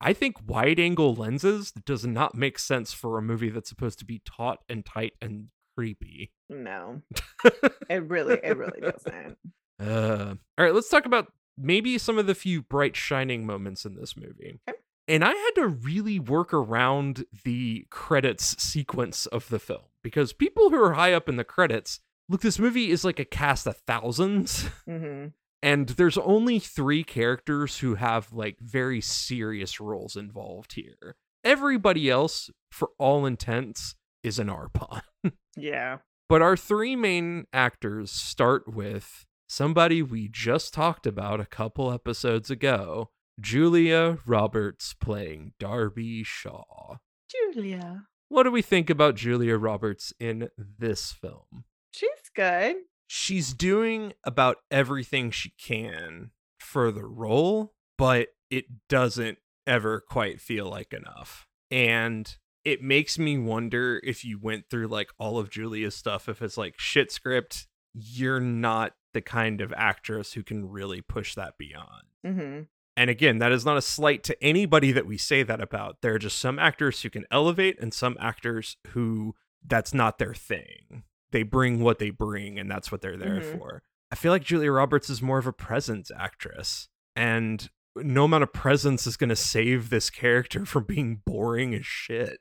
I 0.00 0.14
think 0.14 0.36
wide 0.46 0.80
angle 0.80 1.14
lenses 1.14 1.70
does 1.70 2.06
not 2.06 2.34
make 2.34 2.58
sense 2.58 2.94
for 2.94 3.18
a 3.18 3.22
movie 3.22 3.50
that's 3.50 3.68
supposed 3.68 3.98
to 3.98 4.06
be 4.06 4.22
taut 4.24 4.60
and 4.70 4.86
tight 4.86 5.12
and 5.20 5.48
creepy. 5.76 6.32
No. 6.48 7.02
it 7.90 8.08
really, 8.08 8.38
it 8.42 8.56
really 8.56 8.80
doesn't. 8.80 9.36
Uh, 9.78 10.34
all 10.56 10.64
right, 10.64 10.74
let's 10.74 10.88
talk 10.88 11.04
about 11.04 11.30
maybe 11.58 11.98
some 11.98 12.18
of 12.18 12.26
the 12.26 12.34
few 12.34 12.62
bright 12.62 12.96
shining 12.96 13.44
moments 13.44 13.84
in 13.84 13.96
this 13.96 14.16
movie. 14.16 14.58
Okay. 14.68 14.78
And 15.08 15.22
I 15.22 15.32
had 15.32 15.50
to 15.56 15.66
really 15.66 16.18
work 16.18 16.54
around 16.54 17.26
the 17.44 17.86
credits 17.90 18.62
sequence 18.62 19.26
of 19.26 19.48
the 19.50 19.58
film 19.58 19.82
because 20.02 20.32
people 20.32 20.70
who 20.70 20.82
are 20.82 20.94
high 20.94 21.12
up 21.12 21.28
in 21.28 21.36
the 21.36 21.44
credits 21.44 22.00
look, 22.30 22.40
this 22.40 22.58
movie 22.58 22.90
is 22.90 23.04
like 23.04 23.18
a 23.18 23.24
cast 23.26 23.66
of 23.66 23.76
thousands. 23.86 24.68
hmm 24.86 25.26
And 25.62 25.90
there's 25.90 26.18
only 26.18 26.58
three 26.58 27.04
characters 27.04 27.78
who 27.78 27.94
have 27.94 28.32
like 28.32 28.58
very 28.60 29.00
serious 29.00 29.80
roles 29.80 30.16
involved 30.16 30.72
here. 30.74 31.16
Everybody 31.44 32.10
else, 32.10 32.50
for 32.70 32.90
all 32.98 33.26
intents, 33.26 33.94
is 34.22 34.38
an 34.38 34.48
Arpon. 34.48 35.02
Yeah. 35.54 35.98
But 36.30 36.40
our 36.40 36.56
three 36.56 36.96
main 36.96 37.44
actors 37.52 38.10
start 38.10 38.74
with 38.74 39.26
somebody 39.50 40.00
we 40.02 40.28
just 40.28 40.72
talked 40.72 41.06
about 41.06 41.40
a 41.40 41.44
couple 41.44 41.92
episodes 41.92 42.50
ago 42.50 43.10
Julia 43.38 44.18
Roberts 44.24 44.94
playing 44.94 45.52
Darby 45.58 46.22
Shaw. 46.24 46.96
Julia. 47.30 48.04
What 48.28 48.44
do 48.44 48.50
we 48.50 48.62
think 48.62 48.88
about 48.88 49.14
Julia 49.14 49.56
Roberts 49.56 50.14
in 50.18 50.48
this 50.56 51.12
film? 51.12 51.64
She's 51.92 52.08
good. 52.34 52.76
She's 53.14 53.52
doing 53.52 54.14
about 54.24 54.56
everything 54.70 55.30
she 55.30 55.52
can 55.62 56.30
for 56.58 56.90
the 56.90 57.04
role, 57.04 57.74
but 57.98 58.28
it 58.48 58.64
doesn't 58.88 59.36
ever 59.66 60.00
quite 60.00 60.40
feel 60.40 60.64
like 60.64 60.94
enough. 60.94 61.46
And 61.70 62.34
it 62.64 62.80
makes 62.80 63.18
me 63.18 63.36
wonder 63.36 64.00
if 64.02 64.24
you 64.24 64.38
went 64.40 64.70
through 64.70 64.86
like 64.86 65.10
all 65.18 65.36
of 65.36 65.50
Julia's 65.50 65.94
stuff, 65.94 66.26
if 66.26 66.40
it's 66.40 66.56
like 66.56 66.80
shit 66.80 67.12
script, 67.12 67.66
you're 67.92 68.40
not 68.40 68.94
the 69.12 69.20
kind 69.20 69.60
of 69.60 69.74
actress 69.76 70.32
who 70.32 70.42
can 70.42 70.70
really 70.70 71.02
push 71.02 71.34
that 71.34 71.58
beyond. 71.58 72.04
hmm 72.24 72.60
And 72.96 73.10
again, 73.10 73.40
that 73.40 73.52
is 73.52 73.66
not 73.66 73.76
a 73.76 73.82
slight 73.82 74.22
to 74.22 74.42
anybody 74.42 74.90
that 74.90 75.06
we 75.06 75.18
say 75.18 75.42
that 75.42 75.60
about. 75.60 75.98
There 76.00 76.14
are 76.14 76.18
just 76.18 76.38
some 76.38 76.58
actors 76.58 77.02
who 77.02 77.10
can 77.10 77.26
elevate 77.30 77.78
and 77.78 77.92
some 77.92 78.16
actors 78.18 78.78
who 78.92 79.34
that's 79.62 79.92
not 79.92 80.16
their 80.16 80.32
thing. 80.32 81.02
They 81.32 81.42
bring 81.42 81.80
what 81.80 81.98
they 81.98 82.10
bring 82.10 82.58
and 82.58 82.70
that's 82.70 82.92
what 82.92 83.00
they're 83.02 83.16
there 83.16 83.40
Mhm. 83.40 83.58
for. 83.58 83.82
I 84.10 84.14
feel 84.14 84.30
like 84.32 84.44
Julia 84.44 84.70
Roberts 84.70 85.08
is 85.10 85.20
more 85.22 85.38
of 85.38 85.46
a 85.46 85.52
presence 85.52 86.10
actress. 86.16 86.88
And 87.16 87.68
no 87.96 88.24
amount 88.24 88.42
of 88.44 88.52
presence 88.52 89.06
is 89.06 89.16
going 89.16 89.30
to 89.30 89.36
save 89.36 89.90
this 89.90 90.08
character 90.10 90.64
from 90.66 90.84
being 90.84 91.22
boring 91.26 91.74
as 91.74 91.84
shit. 91.86 92.38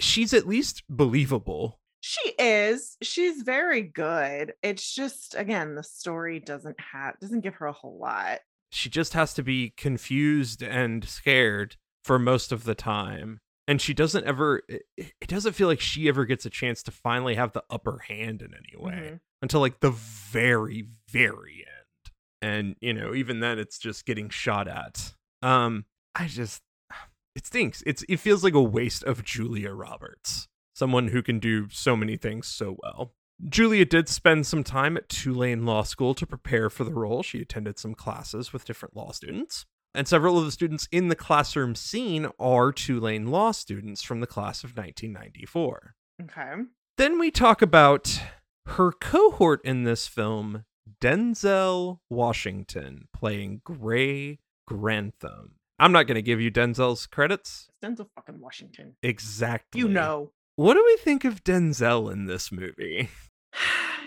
She's 0.00 0.32
at 0.32 0.46
least 0.48 0.82
believable. 0.88 1.80
She 2.00 2.30
is. 2.38 2.96
She's 3.02 3.42
very 3.42 3.82
good. 3.82 4.54
It's 4.62 4.92
just 4.92 5.36
again, 5.36 5.76
the 5.76 5.84
story 5.84 6.40
doesn't 6.40 6.80
have 6.92 7.18
doesn't 7.20 7.42
give 7.42 7.54
her 7.56 7.66
a 7.66 7.72
whole 7.72 7.98
lot. 8.00 8.40
she 8.70 8.88
just 8.88 9.12
has 9.12 9.34
to 9.34 9.42
be 9.42 9.70
confused 9.76 10.62
and 10.62 11.04
scared 11.04 11.76
for 12.02 12.18
most 12.18 12.50
of 12.52 12.64
the 12.64 12.74
time 12.74 13.38
and 13.72 13.80
she 13.80 13.94
doesn't 13.94 14.24
ever 14.26 14.60
it, 14.68 14.82
it 14.98 15.28
doesn't 15.28 15.54
feel 15.54 15.66
like 15.66 15.80
she 15.80 16.06
ever 16.08 16.26
gets 16.26 16.44
a 16.44 16.50
chance 16.50 16.82
to 16.82 16.90
finally 16.90 17.34
have 17.36 17.54
the 17.54 17.64
upper 17.70 18.00
hand 18.06 18.42
in 18.42 18.52
any 18.54 18.76
way 18.78 18.92
Mhm. 19.14 19.20
until 19.40 19.60
like 19.60 19.80
the 19.80 19.90
very 19.90 20.84
very 21.08 21.64
end 21.66 22.12
and 22.42 22.76
you 22.82 22.92
know 22.92 23.14
even 23.14 23.40
then 23.40 23.58
it's 23.58 23.78
just 23.78 24.04
getting 24.04 24.28
shot 24.28 24.68
at 24.68 25.14
um 25.40 25.86
i 26.14 26.26
just 26.26 26.60
it 27.34 27.46
stinks 27.46 27.82
it's 27.86 28.04
it 28.10 28.18
feels 28.18 28.44
like 28.44 28.52
a 28.54 28.62
waste 28.62 29.04
of 29.04 29.24
julia 29.24 29.72
roberts 29.72 30.48
someone 30.74 31.08
who 31.08 31.22
can 31.22 31.38
do 31.38 31.66
so 31.70 31.96
many 31.96 32.18
things 32.18 32.46
so 32.46 32.76
well 32.82 33.14
Julia 33.48 33.84
did 33.84 34.08
spend 34.08 34.46
some 34.46 34.62
time 34.62 34.96
at 34.96 35.08
Tulane 35.08 35.64
Law 35.66 35.82
School 35.82 36.14
to 36.14 36.24
prepare 36.24 36.70
for 36.70 36.84
the 36.84 36.94
role. 36.94 37.24
She 37.24 37.40
attended 37.40 37.76
some 37.76 37.92
classes 37.92 38.52
with 38.52 38.64
different 38.64 38.94
law 38.94 39.10
students. 39.10 39.66
And 39.94 40.08
several 40.08 40.38
of 40.38 40.46
the 40.46 40.52
students 40.52 40.88
in 40.90 41.08
the 41.08 41.16
classroom 41.16 41.74
scene 41.74 42.28
are 42.38 42.72
Tulane 42.72 43.26
law 43.26 43.50
students 43.50 44.02
from 44.02 44.20
the 44.20 44.26
class 44.26 44.64
of 44.64 44.70
1994. 44.76 45.94
Okay. 46.22 46.62
Then 46.96 47.18
we 47.18 47.30
talk 47.30 47.60
about 47.60 48.20
her 48.66 48.92
cohort 48.92 49.60
in 49.64 49.84
this 49.84 50.06
film, 50.06 50.64
Denzel 51.00 51.98
Washington, 52.08 53.08
playing 53.14 53.60
Gray 53.64 54.38
Grantham. 54.66 55.56
I'm 55.78 55.92
not 55.92 56.06
going 56.06 56.14
to 56.14 56.22
give 56.22 56.40
you 56.40 56.50
Denzel's 56.50 57.06
credits. 57.06 57.68
Denzel 57.84 58.08
fucking 58.14 58.40
Washington. 58.40 58.94
Exactly. 59.02 59.80
You 59.80 59.88
know. 59.88 60.32
What 60.56 60.74
do 60.74 60.84
we 60.84 60.96
think 60.98 61.24
of 61.24 61.44
Denzel 61.44 62.10
in 62.12 62.26
this 62.26 62.50
movie? 62.50 63.08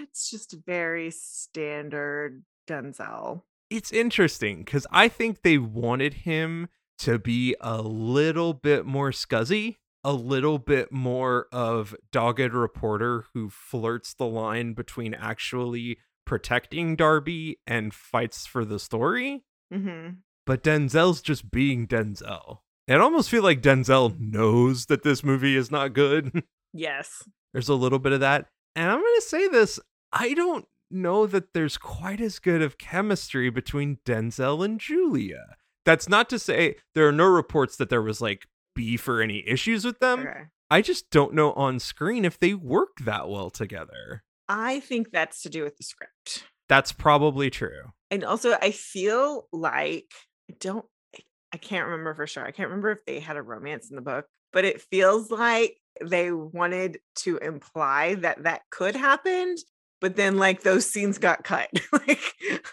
It's 0.02 0.30
just 0.30 0.56
very 0.66 1.10
standard 1.12 2.44
Denzel. 2.70 3.42
It's 3.70 3.92
interesting 3.92 4.64
because 4.64 4.86
I 4.92 5.08
think 5.08 5.42
they 5.42 5.58
wanted 5.58 6.14
him 6.14 6.70
to 7.00 7.20
be 7.20 7.56
a 7.60 7.82
little 7.82 8.54
bit 8.54 8.86
more 8.86 9.12
scuzzy, 9.12 9.78
a 10.04 10.14
little 10.14 10.60
bit 10.60 10.92
more 10.92 11.48
of 11.52 11.96
dogged 12.12 12.54
reporter 12.54 13.26
who 13.34 13.50
flirts 13.50 14.14
the 14.14 14.26
line 14.28 14.74
between 14.74 15.14
actually 15.14 15.98
protecting 16.26 16.96
Darby 16.96 17.60
and 17.68 17.94
fights 17.94 18.46
for 18.46 18.66
the 18.66 18.80
story. 18.80 19.44
hmm 19.72 20.10
But 20.46 20.64
Denzel's 20.64 21.22
just 21.22 21.52
being 21.52 21.88
Denzel. 21.88 22.60
And 22.88 23.02
I 23.02 23.04
almost 23.04 23.30
feel 23.32 23.44
like 23.44 23.62
Denzel 23.62 24.16
knows 24.20 24.86
that 24.88 25.04
this 25.04 25.24
movie 25.24 25.56
is 25.56 25.72
not 25.72 25.94
good. 25.94 26.44
Yes. 26.78 27.24
There's 27.54 27.70
a 27.70 27.74
little 27.74 28.00
bit 28.00 28.12
of 28.12 28.20
that. 28.20 28.48
And 28.76 28.92
I'm 28.92 29.00
going 29.00 29.16
to 29.16 29.22
say 29.22 29.48
this 29.48 29.80
I 30.12 30.34
don't 30.34 30.66
know 30.92 31.26
that 31.28 31.54
there's 31.54 31.78
quite 31.78 32.22
as 32.22 32.40
good 32.40 32.62
of 32.62 32.78
chemistry 32.78 33.50
between 33.50 34.00
Denzel 34.06 34.64
and 34.64 34.80
Julia. 34.80 35.56
That's 35.86 36.10
not 36.10 36.30
to 36.30 36.40
say 36.40 36.76
there 36.94 37.08
are 37.08 37.12
no 37.12 37.26
reports 37.28 37.76
that 37.78 37.90
there 37.90 38.02
was 38.02 38.22
like 38.22 38.48
beef 38.76 39.08
or 39.08 39.22
any 39.22 39.44
issues 39.48 39.86
with 39.86 40.00
them. 40.00 40.22
Okay. 40.22 40.44
I 40.70 40.82
just 40.82 41.12
don't 41.12 41.34
know 41.34 41.54
on 41.54 41.80
screen 41.80 42.26
if 42.26 42.40
they 42.40 42.54
work 42.54 42.98
that 43.02 43.30
well 43.30 43.50
together. 43.50 44.24
I 44.50 44.80
think 44.80 45.12
that's 45.12 45.42
to 45.44 45.50
do 45.50 45.64
with 45.64 45.78
the 45.78 45.84
script. 45.84 46.44
That's 46.68 46.92
probably 46.92 47.50
true. 47.52 47.92
And 48.10 48.24
also, 48.24 48.58
I 48.62 48.72
feel 48.72 49.48
like 49.52 50.12
I 50.50 50.56
don't, 50.60 50.86
I- 51.16 51.22
I 51.54 51.58
can't 51.58 51.86
remember 51.86 52.16
for 52.16 52.26
sure. 52.28 52.46
I 52.46 52.52
can't 52.52 52.70
remember 52.70 52.92
if 52.92 53.06
they 53.06 53.20
had 53.20 53.38
a 53.38 53.42
romance 53.42 53.90
in 53.90 53.96
the 53.96 54.02
book, 54.02 54.26
but 54.52 54.66
it 54.66 54.82
feels 54.82 55.30
like 55.32 55.78
they 56.04 56.32
wanted 56.32 57.00
to 57.18 57.38
imply 57.38 58.16
that 58.16 58.44
that 58.44 58.64
could 58.72 58.96
happen, 58.96 59.56
but 60.02 60.16
then 60.16 60.38
like 60.38 60.62
those 60.62 60.90
scenes 60.90 61.18
got 61.18 61.44
cut. 61.44 61.70
like, 61.92 62.22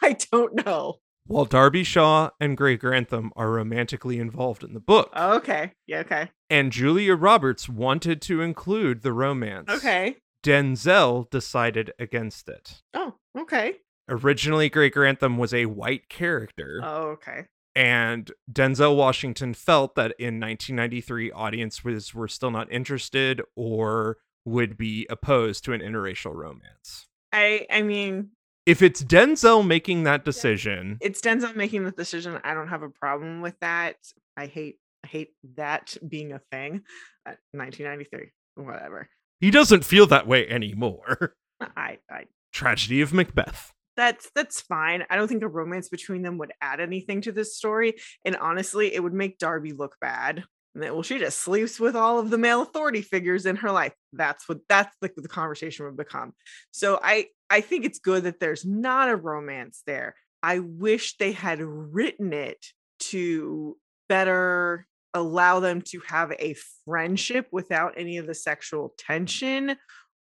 I 0.03 0.17
don't 0.31 0.65
know. 0.67 0.99
While 1.27 1.45
Darby 1.45 1.85
Shaw 1.85 2.31
and 2.41 2.57
Gray 2.57 2.77
Grantham 2.77 3.31
are 3.37 3.51
romantically 3.51 4.19
involved 4.19 4.65
in 4.65 4.75
the 4.75 4.81
book, 4.81 5.11
Oh, 5.15 5.37
okay. 5.37 5.73
Yeah. 5.87 6.01
Okay. 6.01 6.31
and 6.51 6.73
Julia 6.73 7.15
Roberts 7.15 7.69
wanted 7.69 8.21
to 8.23 8.41
include 8.41 9.03
the 9.03 9.13
romance, 9.13 9.71
Okay. 9.71 10.17
Denzel 10.45 11.31
decided 11.31 11.93
against 11.99 12.49
it. 12.49 12.83
Oh, 12.95 13.15
okay. 13.39 13.77
Originally, 14.09 14.69
Gray 14.69 14.91
Grantham 14.91 15.39
was 15.39 15.55
a 15.55 15.67
white 15.67 16.09
character, 16.09 16.81
Oh, 16.83 17.11
okay. 17.11 17.47
and 17.77 18.31
Denzel 18.53 18.97
Washington 18.97 19.55
felt 19.55 19.95
that 19.95 20.17
in 20.19 20.41
1993, 20.41 21.31
audiences 21.31 22.13
were 22.13 22.27
still 22.29 22.51
not 22.51 22.71
interested 22.73 23.41
or 23.55 24.17
would 24.45 24.77
be 24.77 25.07
opposed 25.09 25.65
to 25.65 25.73
an 25.73 25.81
interracial 25.81 26.35
romance. 26.35 27.07
I, 27.33 27.67
I 27.71 27.83
mean, 27.83 28.31
If 28.67 28.83
it's 28.83 29.03
Denzel 29.03 29.67
making 29.67 30.05
that 30.05 30.25
decision, 30.25 30.99
it's 31.01 31.21
Denzel 31.21 31.57
making 31.57 31.85
the 31.85 31.91
decision. 31.93 32.39
I 32.45 32.55
don't 32.55 32.69
have 32.69 32.83
a 32.83 32.91
problem 32.91 33.41
with 33.41 33.59
that. 33.61 33.97
I 34.37 34.47
hate, 34.47 34.77
I 35.05 35.09
hate 35.09 35.31
that 35.57 35.97
being 36.07 36.33
a 36.33 36.41
thing. 36.51 36.83
Uh, 37.27 37.35
1993, 37.53 38.31
whatever. 38.57 39.09
he 39.41 39.51
doesn't 39.51 39.85
feel 39.85 40.07
that 40.09 40.27
way 40.27 40.49
anymore. 40.49 41.35
I, 41.61 41.99
I 42.11 42.25
Tragedy 42.53 43.01
of 43.01 43.13
Macbeth. 43.13 43.73
that's 43.97 44.31
that's 44.35 44.61
fine. 44.61 45.05
I 45.09 45.17
don't 45.17 45.29
think 45.29 45.43
a 45.43 45.49
romance 45.49 45.89
between 45.89 46.23
them 46.23 46.39
would 46.39 46.53
add 46.61 46.81
anything 46.81 47.21
to 47.23 47.33
this 47.33 47.57
story. 47.57 47.95
And 48.25 48.37
honestly, 48.37 48.95
it 48.95 49.03
would 49.03 49.15
make 49.15 49.39
Darby 49.39 49.73
look 49.73 49.97
bad. 50.01 50.45
And 50.75 50.83
that 50.83 50.95
well, 50.95 51.03
she 51.03 51.19
just 51.19 51.41
sleeps 51.41 51.79
with 51.79 51.95
all 51.95 52.19
of 52.19 52.31
the 52.31 52.39
male 52.39 52.63
authority 52.63 53.03
figures 53.03 53.47
in 53.47 53.57
her 53.57 53.71
life. 53.71 53.93
That's 54.13 54.49
what 54.49 54.59
that's 54.69 54.95
the, 55.01 55.11
the 55.17 55.29
conversation 55.29 55.85
would 55.87 55.97
become. 55.97 56.33
So 56.71 56.99
I 57.03 57.27
I 57.51 57.61
think 57.61 57.85
it's 57.85 57.99
good 57.99 58.25
that 58.25 58.41
there's 58.41 58.65
not 58.65 59.09
a 59.09 59.17
romance 59.17 59.83
there. 59.87 60.15
I 60.43 60.61
wish 60.61 61.17
they 61.17 61.33
had 61.33 61.61
written 61.61 62.33
it 62.33 62.65
to 63.01 63.77
better 64.09 64.87
allow 65.15 65.61
them 65.61 65.83
to 65.83 66.01
have 66.09 66.33
a 66.33 66.57
friendship 66.85 67.47
without 67.53 67.95
any 67.97 68.17
of 68.17 68.27
the 68.27 68.35
sexual 68.35 68.95
tension 68.99 69.77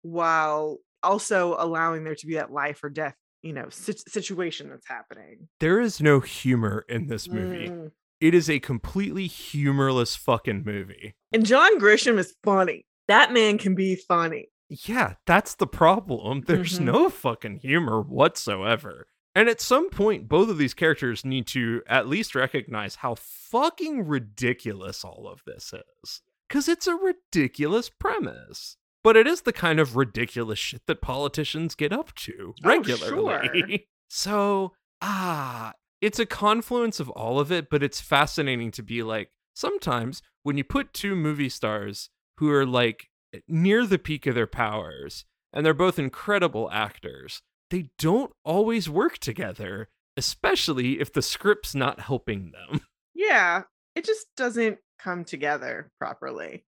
while 0.02 0.78
also 1.02 1.56
allowing 1.58 2.04
there 2.04 2.14
to 2.14 2.26
be 2.26 2.34
that 2.34 2.50
life 2.50 2.82
or 2.82 2.88
death 2.88 3.14
you 3.42 3.52
know 3.52 3.68
situation 3.68 4.68
that's 4.70 4.88
happening 4.88 5.48
There 5.60 5.80
is 5.80 6.00
no 6.00 6.20
humor 6.20 6.84
in 6.88 7.06
this 7.06 7.28
movie. 7.28 7.68
Mm. 7.68 7.90
It 8.20 8.34
is 8.34 8.50
a 8.50 8.58
completely 8.60 9.26
humorless 9.26 10.16
fucking 10.16 10.62
movie. 10.64 11.14
and 11.32 11.44
john 11.46 11.78
grisham 11.80 12.18
is 12.18 12.34
funny 12.44 12.84
that 13.06 13.32
man 13.32 13.58
can 13.58 13.74
be 13.74 13.96
funny 13.96 14.48
Yeah, 14.70 15.14
that's 15.26 15.54
the 15.54 15.66
problem. 15.66 16.42
There's 16.46 16.78
Mhm. 16.78 16.84
no 16.84 17.08
fucking 17.08 17.60
humor 17.60 18.02
whatsoever. 18.02 19.06
And 19.34 19.48
at 19.48 19.60
some 19.62 19.88
point, 19.88 20.28
both 20.28 20.50
of 20.50 20.58
these 20.58 20.74
characters 20.74 21.24
need 21.24 21.46
to 21.48 21.80
at 21.86 22.06
least 22.08 22.34
recognize 22.34 22.96
how 22.96 23.14
fucking 23.14 24.06
ridiculous 24.06 25.04
all 25.04 25.26
of 25.26 25.42
this 25.46 25.72
is. 25.72 26.20
Because 26.48 26.68
it's 26.68 26.86
a 26.86 26.94
ridiculous 26.96 27.88
premise. 27.88 28.76
But 29.04 29.16
it 29.16 29.26
is 29.26 29.42
the 29.42 29.52
kind 29.54 29.80
of 29.80 29.96
ridiculous 29.96 30.58
shit 30.58 30.82
that 30.86 31.00
politicians 31.00 31.74
get 31.74 31.92
up 31.92 32.14
to 32.16 32.54
regularly. 32.62 33.14
Oh, 33.14 33.54
sure. 33.54 33.78
so, 34.08 34.72
ah, 35.00 35.72
it's 36.00 36.18
a 36.18 36.26
confluence 36.26 37.00
of 37.00 37.10
all 37.10 37.40
of 37.40 37.50
it, 37.50 37.68
but 37.70 37.82
it's 37.82 38.00
fascinating 38.00 38.70
to 38.72 38.82
be 38.82 39.02
like, 39.02 39.30
sometimes 39.54 40.22
when 40.42 40.56
you 40.56 40.64
put 40.64 40.92
two 40.92 41.16
movie 41.16 41.48
stars 41.48 42.10
who 42.38 42.50
are 42.50 42.66
like 42.66 43.08
near 43.46 43.86
the 43.86 43.98
peak 43.98 44.26
of 44.26 44.34
their 44.34 44.46
powers, 44.46 45.24
and 45.52 45.64
they're 45.64 45.74
both 45.74 45.98
incredible 45.98 46.70
actors, 46.70 47.42
they 47.70 47.90
don't 47.98 48.32
always 48.44 48.88
work 48.88 49.18
together, 49.18 49.88
especially 50.16 51.00
if 51.00 51.12
the 51.12 51.22
script's 51.22 51.74
not 51.74 52.00
helping 52.00 52.52
them. 52.52 52.80
Yeah, 53.20 53.64
it 53.96 54.04
just 54.04 54.28
doesn't 54.36 54.78
come 55.00 55.24
together 55.24 55.90
properly. 55.98 56.64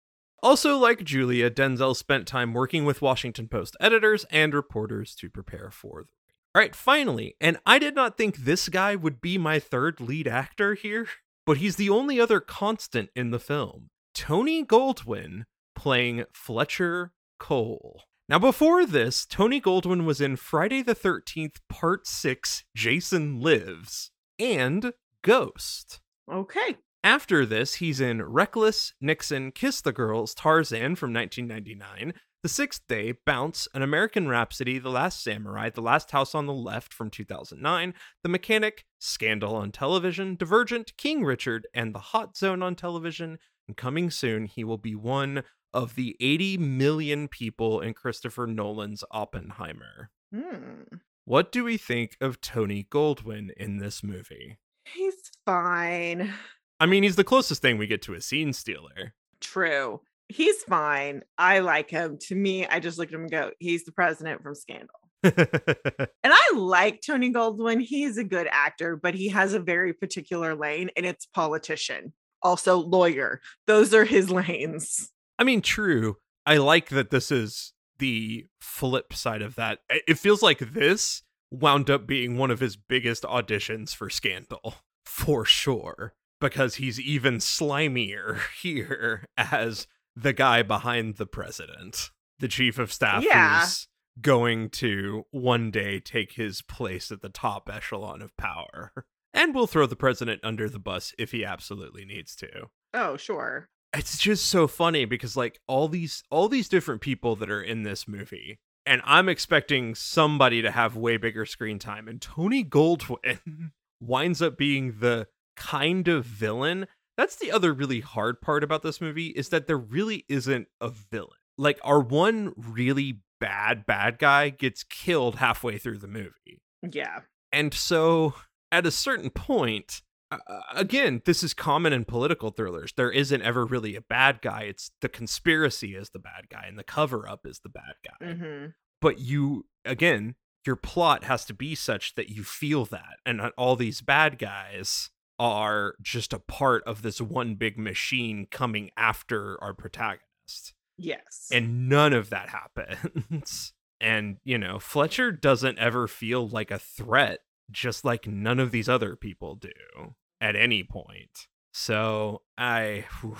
Also, 0.45 0.77
like 0.79 1.03
Julia, 1.03 1.51
Denzel 1.51 1.97
spent 1.97 2.29
time 2.29 2.53
working 2.55 2.85
with 2.85 3.03
Washington 3.03 3.49
Post 3.49 3.77
editors 3.81 4.25
and 4.31 4.55
reporters 4.55 5.17
to 5.17 5.29
prepare 5.29 5.73
for 5.73 6.05
the. 6.05 6.09
All 6.57 6.63
right, 6.63 6.75
finally, 6.75 7.37
and 7.39 7.59
I 7.67 7.79
did 7.79 7.95
not 7.95 8.17
think 8.17 8.39
this 8.39 8.71
guy 8.71 8.97
would 8.97 9.21
be 9.21 9.37
my 9.37 9.59
third 9.59 10.01
lead 10.01 10.27
actor 10.27 10.73
here, 10.73 11.07
but 11.45 11.59
he's 11.59 11.77
the 11.77 11.91
only 11.91 12.19
other 12.19 12.41
constant 12.41 13.11
in 13.15 13.31
the 13.31 13.39
film. 13.39 13.91
Tony 14.15 14.65
Goldwyn 14.65 15.43
playing 15.75 16.25
Fletcher 16.33 17.13
Cole. 17.39 18.05
Now, 18.27 18.39
before 18.39 18.87
this, 18.87 19.27
Tony 19.27 19.61
Goldwyn 19.61 20.07
was 20.07 20.19
in 20.19 20.37
Friday 20.37 20.81
the 20.81 20.95
13th, 20.95 21.57
Part 21.69 22.07
6, 22.07 22.65
Jason 22.75 23.39
Lives, 23.39 24.11
and 24.39 24.95
Ghost. 25.21 26.01
Okay. 26.33 26.79
After 27.05 27.45
this, 27.45 27.75
he's 27.75 28.01
in 28.01 28.23
Reckless, 28.23 28.95
Nixon, 28.99 29.53
Kiss 29.53 29.83
the 29.83 29.93
Girls, 29.93 30.33
Tarzan 30.33 30.97
from 30.97 31.13
1999, 31.13 32.15
The 32.47 32.51
Sixth 32.51 32.87
Day, 32.87 33.11
Bounce, 33.11 33.67
An 33.75 33.83
American 33.83 34.29
Rhapsody, 34.29 34.79
The 34.79 34.89
Last 34.89 35.21
Samurai, 35.21 35.69
The 35.69 35.81
Last 35.81 36.13
House 36.13 36.33
on 36.33 36.47
the 36.47 36.53
Left 36.53 36.95
from 36.95 37.11
2009, 37.11 37.93
The 38.23 38.29
Mechanic, 38.29 38.85
Scandal 39.01 39.57
on 39.57 39.73
television, 39.73 40.37
Divergent, 40.37 40.97
King 40.97 41.25
Richard, 41.25 41.67
and 41.75 41.93
The 41.93 41.99
Hot 41.99 42.37
Zone 42.37 42.63
on 42.63 42.77
television. 42.77 43.41
And 43.67 43.77
coming 43.77 44.13
soon, 44.13 44.45
he 44.45 44.63
will 44.63 44.79
be 44.79 44.95
one 44.95 45.43
of 45.75 45.97
the 45.97 46.17
80 46.21 46.59
million 46.59 47.27
people 47.27 47.81
in 47.81 47.95
Christopher 47.95 48.47
Nolan's 48.47 49.03
Oppenheimer. 49.11 50.11
Hmm. 50.33 50.99
What 51.25 51.51
do 51.51 51.65
we 51.65 51.77
think 51.77 52.17
of 52.21 52.41
Tony 52.41 52.87
Goldwyn 52.89 53.51
in 53.57 53.79
this 53.79 54.05
movie? 54.05 54.59
He's 54.85 55.33
fine. 55.45 56.33
I 56.79 56.87
mean, 56.87 57.03
he's 57.03 57.17
the 57.17 57.25
closest 57.25 57.61
thing 57.61 57.77
we 57.77 57.89
get 57.89 58.03
to 58.03 58.15
a 58.15 58.21
scene 58.21 58.53
stealer. 58.53 59.15
True. 59.41 60.01
He's 60.29 60.63
fine. 60.65 61.23
I 61.39 61.61
like 61.61 61.91
him. 61.91 62.19
To 62.29 62.35
me, 62.35 62.67
I 62.67 62.81
just 62.81 62.99
look 62.99 63.09
at 63.09 63.15
him 63.15 63.23
and 63.23 63.31
go, 63.31 63.51
he's 63.59 63.85
the 63.85 63.93
president 63.93 64.43
from 64.43 64.55
Scandal. 64.55 64.89
And 66.27 66.35
I 66.35 66.53
like 66.57 67.03
Tony 67.03 67.33
Goldwyn. 67.33 67.81
He's 67.81 68.19
a 68.19 68.25
good 68.25 68.49
actor, 68.51 68.97
but 68.97 69.15
he 69.15 69.29
has 69.29 69.55
a 69.55 69.61
very 69.61 69.93
particular 69.93 70.57
lane 70.57 70.91
and 70.97 71.07
it's 71.07 71.25
politician, 71.27 72.13
also 72.43 72.79
lawyer. 72.79 73.41
Those 73.69 73.95
are 73.95 74.05
his 74.05 74.29
lanes. 74.33 75.13
I 75.39 75.45
mean, 75.45 75.61
true. 75.61 76.17
I 76.45 76.57
like 76.57 76.89
that 76.89 77.11
this 77.11 77.31
is 77.31 77.73
the 77.99 78.47
flip 78.61 79.13
side 79.13 79.43
of 79.43 79.55
that. 79.55 79.79
It 79.89 80.19
feels 80.19 80.43
like 80.43 80.59
this 80.59 81.23
wound 81.53 81.91
up 81.91 82.07
being 82.07 82.37
one 82.37 82.51
of 82.51 82.61
his 82.61 82.77
biggest 82.77 83.23
auditions 83.23 83.95
for 83.95 84.11
Scandal, 84.11 84.75
for 85.07 85.45
sure, 85.45 86.15
because 86.41 86.77
he's 86.77 87.01
even 87.01 87.37
slimier 87.37 88.41
here 88.61 89.29
as 89.37 89.87
the 90.17 90.33
guy 90.33 90.63
behind 90.63 91.17
the 91.17 91.27
president, 91.27 92.11
the 92.39 92.49
chief 92.49 92.79
of 92.79 92.93
staff 92.93 93.23
Yeah. 93.23 93.61
who's 93.61 93.87
going 94.21 94.71
to 94.71 95.25
one 95.31 95.71
day 95.71 96.01
take 96.01 96.33
his 96.33 96.63
place 96.63 97.13
at 97.13 97.21
the 97.21 97.29
top 97.29 97.69
echelon 97.71 98.23
of 98.23 98.37
power. 98.37 98.93
And 99.35 99.55
we'll 99.55 99.67
throw 99.67 99.85
the 99.85 99.95
president 99.97 100.41
under 100.43 100.69
the 100.71 100.79
bus 100.79 101.15
if 101.19 101.33
he 101.33 101.45
absolutely 101.45 102.07
needs 102.07 102.35
to 102.37 102.69
Oh, 102.95 103.19
sure. 103.19 103.69
it's 103.93 104.17
just 104.19 104.47
so 104.47 104.67
funny 104.67 105.05
because 105.05 105.37
like 105.37 105.61
all 105.67 105.89
these 105.89 106.23
all 106.31 106.49
these 106.49 106.69
different 106.71 107.03
people 107.03 107.37
that 107.37 107.51
are 107.51 107.63
in 107.63 107.83
this 107.83 108.09
movie 108.09 108.59
and 108.87 109.01
i'm 109.05 109.29
expecting 109.29 109.95
somebody 109.95 110.61
to 110.63 110.71
have 110.71 110.97
way 110.97 111.17
bigger 111.19 111.45
screen 111.47 111.79
time 111.79 112.09
and 112.09 112.21
tony 112.23 112.65
goldwyn 112.65 113.39
winds 114.01 114.41
up 114.43 114.57
being 114.59 114.99
the 115.01 115.27
kind 115.57 116.09
of 116.09 116.25
villain 116.25 116.87
that's 117.17 117.37
the 117.37 117.51
other 117.51 117.73
really 117.73 118.01
hard 118.01 118.41
part 118.41 118.63
about 118.65 118.83
this 118.83 119.01
movie 119.01 119.29
is 119.29 119.49
that 119.51 119.67
there 119.67 119.79
really 119.79 120.25
isn't 120.29 120.69
a 120.81 120.89
villain 120.91 121.39
like 121.59 121.79
our 121.83 122.01
one 122.01 122.53
really 122.57 123.21
bad 123.41 123.85
bad 123.87 124.19
guy 124.19 124.49
gets 124.49 124.83
killed 124.83 125.37
halfway 125.37 125.79
through 125.79 125.99
the 125.99 126.09
movie 126.09 126.61
Yeah. 126.83 127.21
and 127.53 127.73
so 127.75 128.35
at 128.73 128.85
a 128.85 128.91
certain 128.91 129.31
point, 129.31 130.03
uh, 130.33 130.39
again, 130.75 131.23
this 131.25 131.45
is 131.45 131.55
common 131.55 131.93
in 131.93 132.05
political 132.05 132.51
thrillers. 132.51 132.93
There 132.97 133.13
isn't 133.13 133.43
ever 133.43 133.65
really 133.65 133.95
a 133.95 134.01
bad 134.01 134.43
guy. 134.43 134.63
It's 134.63 134.91
the 135.01 135.09
conspiracy 135.09 135.95
is 135.95 136.11
the 136.11 136.19
bad 136.19 136.49
guy 136.51 136.65
and 136.67 136.77
the 136.77 136.83
cover 136.85 137.29
up 137.29 137.47
is 137.47 137.61
the 137.61 137.69
bad 137.69 137.95
guy. 138.05 138.33
hmm 138.35 138.67
But 139.01 139.21
you, 139.21 139.67
again, 139.85 140.35
your 140.67 140.75
plot 140.75 141.23
has 141.25 141.45
to 141.45 141.55
be 141.55 141.77
such 141.77 142.17
that 142.17 142.29
you 142.29 142.43
feel 142.43 142.85
that. 142.87 143.19
And 143.25 143.41
all 143.57 143.77
these 143.77 144.01
bad 144.01 144.37
guys 144.37 145.11
are 145.39 145.95
just 146.01 146.33
a 146.33 146.39
part 146.39 146.83
of 146.85 147.03
this 147.03 147.21
one 147.21 147.55
big 147.57 147.79
machine 147.79 148.47
coming 148.51 148.91
after 148.97 149.63
our 149.63 149.75
protagonist 149.75 150.73
Yes. 150.99 151.49
and 151.53 151.89
none 151.89 152.13
of 152.13 152.31
that 152.31 152.49
happens. 152.51 153.73
and, 154.01 154.39
you 154.45 154.57
know, 154.59 154.79
Fletcher 154.79 155.31
doesn't 155.33 155.79
ever 155.79 156.09
feel 156.09 156.49
like 156.49 156.71
a 156.71 156.79
threat, 156.79 157.41
just 157.71 158.05
like 158.05 158.27
none 158.27 158.59
of 158.59 158.71
these 158.71 158.89
other 158.89 159.15
people 159.17 159.55
do 159.57 160.15
at 160.41 160.57
any 160.57 160.83
point. 160.83 161.49
So, 161.75 162.43
I. 162.57 163.05
whew. 163.21 163.37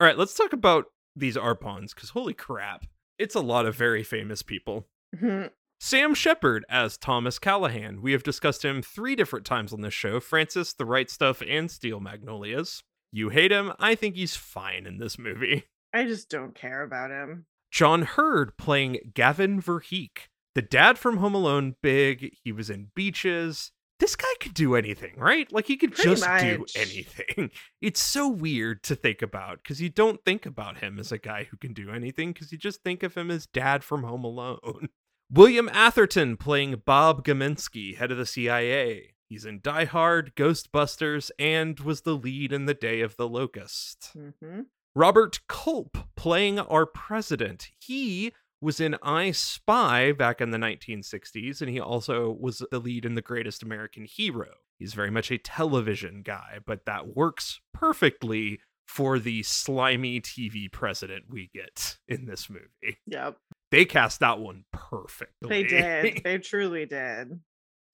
All 0.00 0.06
right, 0.06 0.18
let's 0.18 0.34
talk 0.34 0.52
about 0.52 0.86
these 1.16 1.36
Arpons, 1.36 1.94
because 1.94 2.10
holy 2.10 2.34
crap, 2.34 2.84
it's 3.18 3.34
a 3.34 3.40
lot 3.40 3.66
of 3.66 3.74
very 3.74 4.02
famous 4.02 4.42
people. 4.42 4.86
Mhm. 5.16 5.50
Sam 5.82 6.12
Shepard 6.12 6.66
as 6.68 6.98
Thomas 6.98 7.38
Callahan. 7.38 8.02
We 8.02 8.12
have 8.12 8.22
discussed 8.22 8.66
him 8.66 8.82
three 8.82 9.16
different 9.16 9.46
times 9.46 9.72
on 9.72 9.80
this 9.80 9.94
show 9.94 10.20
Frances, 10.20 10.74
The 10.74 10.84
Right 10.84 11.08
Stuff, 11.08 11.42
and 11.48 11.70
Steel 11.70 12.00
Magnolias. 12.00 12.82
You 13.10 13.30
hate 13.30 13.50
him. 13.50 13.72
I 13.80 13.94
think 13.94 14.14
he's 14.14 14.36
fine 14.36 14.86
in 14.86 14.98
this 14.98 15.18
movie. 15.18 15.64
I 15.94 16.04
just 16.04 16.28
don't 16.28 16.54
care 16.54 16.82
about 16.82 17.10
him. 17.10 17.46
John 17.72 18.02
Heard 18.02 18.58
playing 18.58 18.98
Gavin 19.14 19.62
Verheek, 19.62 20.28
the 20.54 20.60
dad 20.60 20.98
from 20.98 21.16
Home 21.16 21.34
Alone, 21.34 21.76
big. 21.82 22.34
He 22.44 22.52
was 22.52 22.68
in 22.68 22.88
Beaches. 22.94 23.72
This 24.00 24.16
guy 24.16 24.32
could 24.38 24.54
do 24.54 24.74
anything, 24.74 25.14
right? 25.16 25.50
Like 25.50 25.66
he 25.66 25.78
could 25.78 25.94
Pretty 25.94 26.10
just 26.10 26.24
do 26.40 26.66
anything. 26.76 27.50
It's 27.80 28.02
so 28.02 28.28
weird 28.28 28.82
to 28.84 28.94
think 28.94 29.22
about 29.22 29.62
because 29.62 29.80
you 29.80 29.88
don't 29.88 30.22
think 30.26 30.44
about 30.44 30.78
him 30.78 30.98
as 30.98 31.10
a 31.10 31.18
guy 31.18 31.44
who 31.50 31.56
can 31.56 31.72
do 31.72 31.90
anything 31.90 32.32
because 32.32 32.52
you 32.52 32.58
just 32.58 32.82
think 32.82 33.02
of 33.02 33.14
him 33.14 33.30
as 33.30 33.46
dad 33.46 33.82
from 33.82 34.02
Home 34.02 34.24
Alone. 34.24 34.90
William 35.32 35.68
Atherton 35.72 36.36
playing 36.36 36.82
Bob 36.84 37.24
Gminski, 37.24 37.96
head 37.96 38.10
of 38.10 38.18
the 38.18 38.26
CIA. 38.26 39.14
He's 39.28 39.44
in 39.44 39.60
Die 39.62 39.84
Hard, 39.84 40.34
Ghostbusters, 40.34 41.30
and 41.38 41.78
was 41.78 42.00
the 42.00 42.14
lead 42.16 42.52
in 42.52 42.64
The 42.66 42.74
Day 42.74 43.00
of 43.00 43.16
the 43.16 43.28
Locust. 43.28 44.10
hmm 44.16 44.62
Robert 44.96 45.38
Culp 45.48 45.96
playing 46.16 46.58
our 46.58 46.84
president. 46.84 47.68
He 47.78 48.32
was 48.60 48.80
in 48.80 48.96
I 49.04 49.30
Spy 49.30 50.10
back 50.10 50.40
in 50.40 50.50
the 50.50 50.58
1960s, 50.58 51.60
and 51.60 51.70
he 51.70 51.78
also 51.78 52.36
was 52.40 52.64
the 52.72 52.80
lead 52.80 53.04
in 53.04 53.14
The 53.14 53.22
Greatest 53.22 53.62
American 53.62 54.04
Hero. 54.04 54.48
He's 54.80 54.94
very 54.94 55.10
much 55.12 55.30
a 55.30 55.38
television 55.38 56.22
guy, 56.22 56.58
but 56.66 56.86
that 56.86 57.14
works 57.14 57.60
perfectly 57.72 58.58
for 58.88 59.20
the 59.20 59.44
slimy 59.44 60.20
TV 60.20 60.70
president 60.70 61.26
we 61.28 61.50
get 61.54 61.98
in 62.08 62.26
this 62.26 62.50
movie. 62.50 62.98
Yep. 63.06 63.36
They 63.70 63.84
cast 63.84 64.20
that 64.20 64.38
one 64.40 64.64
perfectly. 64.72 65.48
They 65.48 65.62
did. 65.64 66.22
They 66.24 66.38
truly 66.38 66.86
did. 66.86 67.40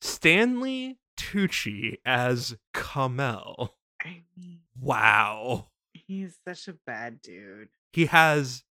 Stanley 0.00 0.98
Tucci 1.18 1.96
as 2.04 2.56
Khamel. 2.74 3.70
I 4.02 4.22
mean, 4.36 4.60
Wow. 4.80 5.68
he's 5.92 6.38
such 6.46 6.68
a 6.68 6.74
bad 6.86 7.20
dude. 7.22 7.68
he 7.92 8.06
has 8.06 8.62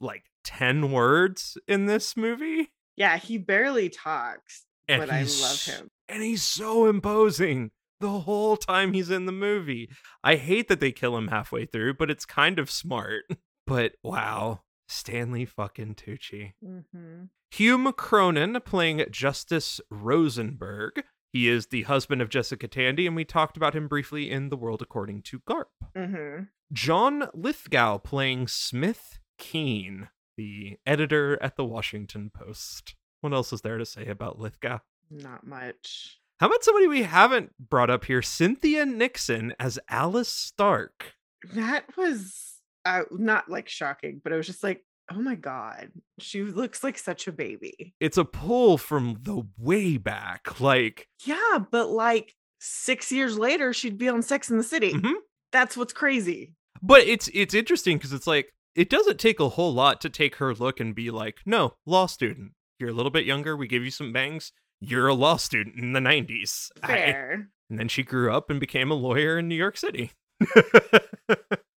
like 0.00 0.24
10 0.44 0.92
words 0.92 1.56
in 1.66 1.86
this 1.86 2.16
movie 2.16 2.72
Yeah, 2.96 3.16
he 3.16 3.38
barely 3.38 3.88
talks, 3.88 4.64
and 4.86 5.00
but 5.00 5.10
I 5.10 5.22
love 5.22 5.64
him. 5.64 5.90
and 6.08 6.22
he's 6.22 6.42
so 6.42 6.86
imposing 6.86 7.70
the 8.00 8.20
whole 8.20 8.56
time 8.58 8.92
he's 8.92 9.08
in 9.10 9.24
the 9.24 9.32
movie 9.32 9.88
i 10.22 10.36
hate 10.36 10.68
that 10.68 10.80
they 10.80 10.92
kill 10.92 11.16
him 11.16 11.28
halfway 11.28 11.64
through 11.64 11.94
but 11.94 12.10
it's 12.10 12.26
kind 12.26 12.58
of 12.58 12.70
smart 12.70 13.24
but 13.66 13.92
wow 14.02 14.60
stanley 14.88 15.44
fucking 15.44 15.94
tucci 15.94 16.52
hmm 16.62 17.24
Hume 17.52 17.92
Cronyn 17.92 18.62
playing 18.64 19.04
Justice 19.10 19.80
Rosenberg. 19.90 21.04
He 21.32 21.48
is 21.48 21.68
the 21.68 21.82
husband 21.82 22.20
of 22.20 22.28
Jessica 22.28 22.66
Tandy, 22.68 23.06
and 23.06 23.14
we 23.14 23.24
talked 23.24 23.56
about 23.56 23.74
him 23.74 23.88
briefly 23.88 24.30
in 24.30 24.48
The 24.48 24.56
World 24.56 24.82
According 24.82 25.22
to 25.22 25.40
Garp. 25.40 25.66
Mm-hmm. 25.96 26.44
John 26.72 27.28
Lithgow 27.32 27.98
playing 27.98 28.48
Smith 28.48 29.20
Keene, 29.38 30.08
the 30.36 30.78
editor 30.84 31.38
at 31.42 31.56
the 31.56 31.64
Washington 31.64 32.30
Post. 32.34 32.94
What 33.20 33.32
else 33.32 33.52
is 33.52 33.60
there 33.60 33.78
to 33.78 33.86
say 33.86 34.06
about 34.06 34.38
Lithgow? 34.38 34.80
Not 35.10 35.46
much. 35.46 36.18
How 36.40 36.48
about 36.48 36.64
somebody 36.64 36.86
we 36.88 37.04
haven't 37.04 37.52
brought 37.58 37.90
up 37.90 38.04
here? 38.04 38.22
Cynthia 38.22 38.84
Nixon 38.84 39.54
as 39.58 39.78
Alice 39.88 40.28
Stark. 40.28 41.14
That 41.54 41.96
was 41.96 42.55
uh, 42.86 43.02
not 43.10 43.50
like 43.50 43.68
shocking, 43.68 44.20
but 44.22 44.32
it 44.32 44.36
was 44.36 44.46
just 44.46 44.62
like, 44.62 44.82
oh 45.12 45.20
my 45.20 45.34
god, 45.34 45.90
she 46.18 46.42
looks 46.42 46.82
like 46.82 46.96
such 46.98 47.26
a 47.28 47.32
baby. 47.32 47.94
It's 48.00 48.16
a 48.18 48.24
pull 48.24 48.78
from 48.78 49.18
the 49.22 49.42
way 49.58 49.98
back. 49.98 50.60
Like, 50.60 51.08
Yeah, 51.24 51.58
but 51.70 51.90
like 51.90 52.34
six 52.60 53.12
years 53.12 53.38
later, 53.38 53.72
she'd 53.72 53.98
be 53.98 54.08
on 54.08 54.22
Sex 54.22 54.50
in 54.50 54.56
the 54.56 54.64
City. 54.64 54.92
mhm. 54.92 55.14
That's 55.52 55.76
what's 55.76 55.92
crazy. 55.92 56.54
but 56.82 57.02
it's 57.02 57.28
it's 57.34 57.54
interesting 57.54 57.96
because 57.98 58.12
it's 58.12 58.26
like 58.26 58.52
it 58.74 58.90
doesn't 58.90 59.18
take 59.18 59.40
a 59.40 59.48
whole 59.50 59.72
lot 59.72 60.00
to 60.02 60.10
take 60.10 60.36
her 60.36 60.54
look 60.54 60.80
and 60.80 60.94
be 60.94 61.10
like, 61.10 61.38
no, 61.46 61.74
law 61.86 62.06
student. 62.06 62.52
You're 62.78 62.90
a 62.90 62.92
little 62.92 63.10
bit 63.10 63.24
younger. 63.24 63.56
We 63.56 63.66
give 63.68 63.84
you 63.84 63.90
some 63.90 64.12
bangs. 64.12 64.52
You're 64.80 65.08
a 65.08 65.14
law 65.14 65.36
student 65.38 65.76
in 65.78 65.92
the 65.94 66.00
90s. 66.00 66.68
I- 66.82 66.86
Fair. 66.88 67.48
and 67.70 67.78
then 67.78 67.88
she 67.88 68.02
grew 68.02 68.30
up 68.32 68.50
and 68.50 68.60
became 68.60 68.90
a 68.90 68.94
lawyer 68.94 69.38
in 69.38 69.48
New 69.48 69.54
York 69.54 69.78
City. 69.78 70.10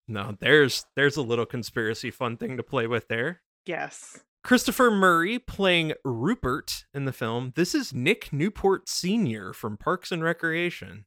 no, 0.09 0.37
there's 0.41 0.87
there's 0.95 1.17
a 1.17 1.23
little 1.23 1.47
conspiracy 1.47 2.11
fun 2.11 2.37
thing 2.37 2.57
to 2.57 2.63
play 2.63 2.87
with 2.87 3.09
there. 3.09 3.43
Yes. 3.65 4.21
Christopher 4.45 4.93
Murray 4.93 5.41
playing 5.41 5.95
Rupert 6.05 6.85
in 6.95 7.05
the 7.05 7.13
film. 7.13 7.53
This 7.57 7.75
is 7.75 7.93
Nick 7.93 8.33
Newport 8.33 8.89
Sr. 8.89 9.53
from 9.53 9.77
Parks 9.77 10.13
and 10.13 10.23
Recreation. 10.23 11.05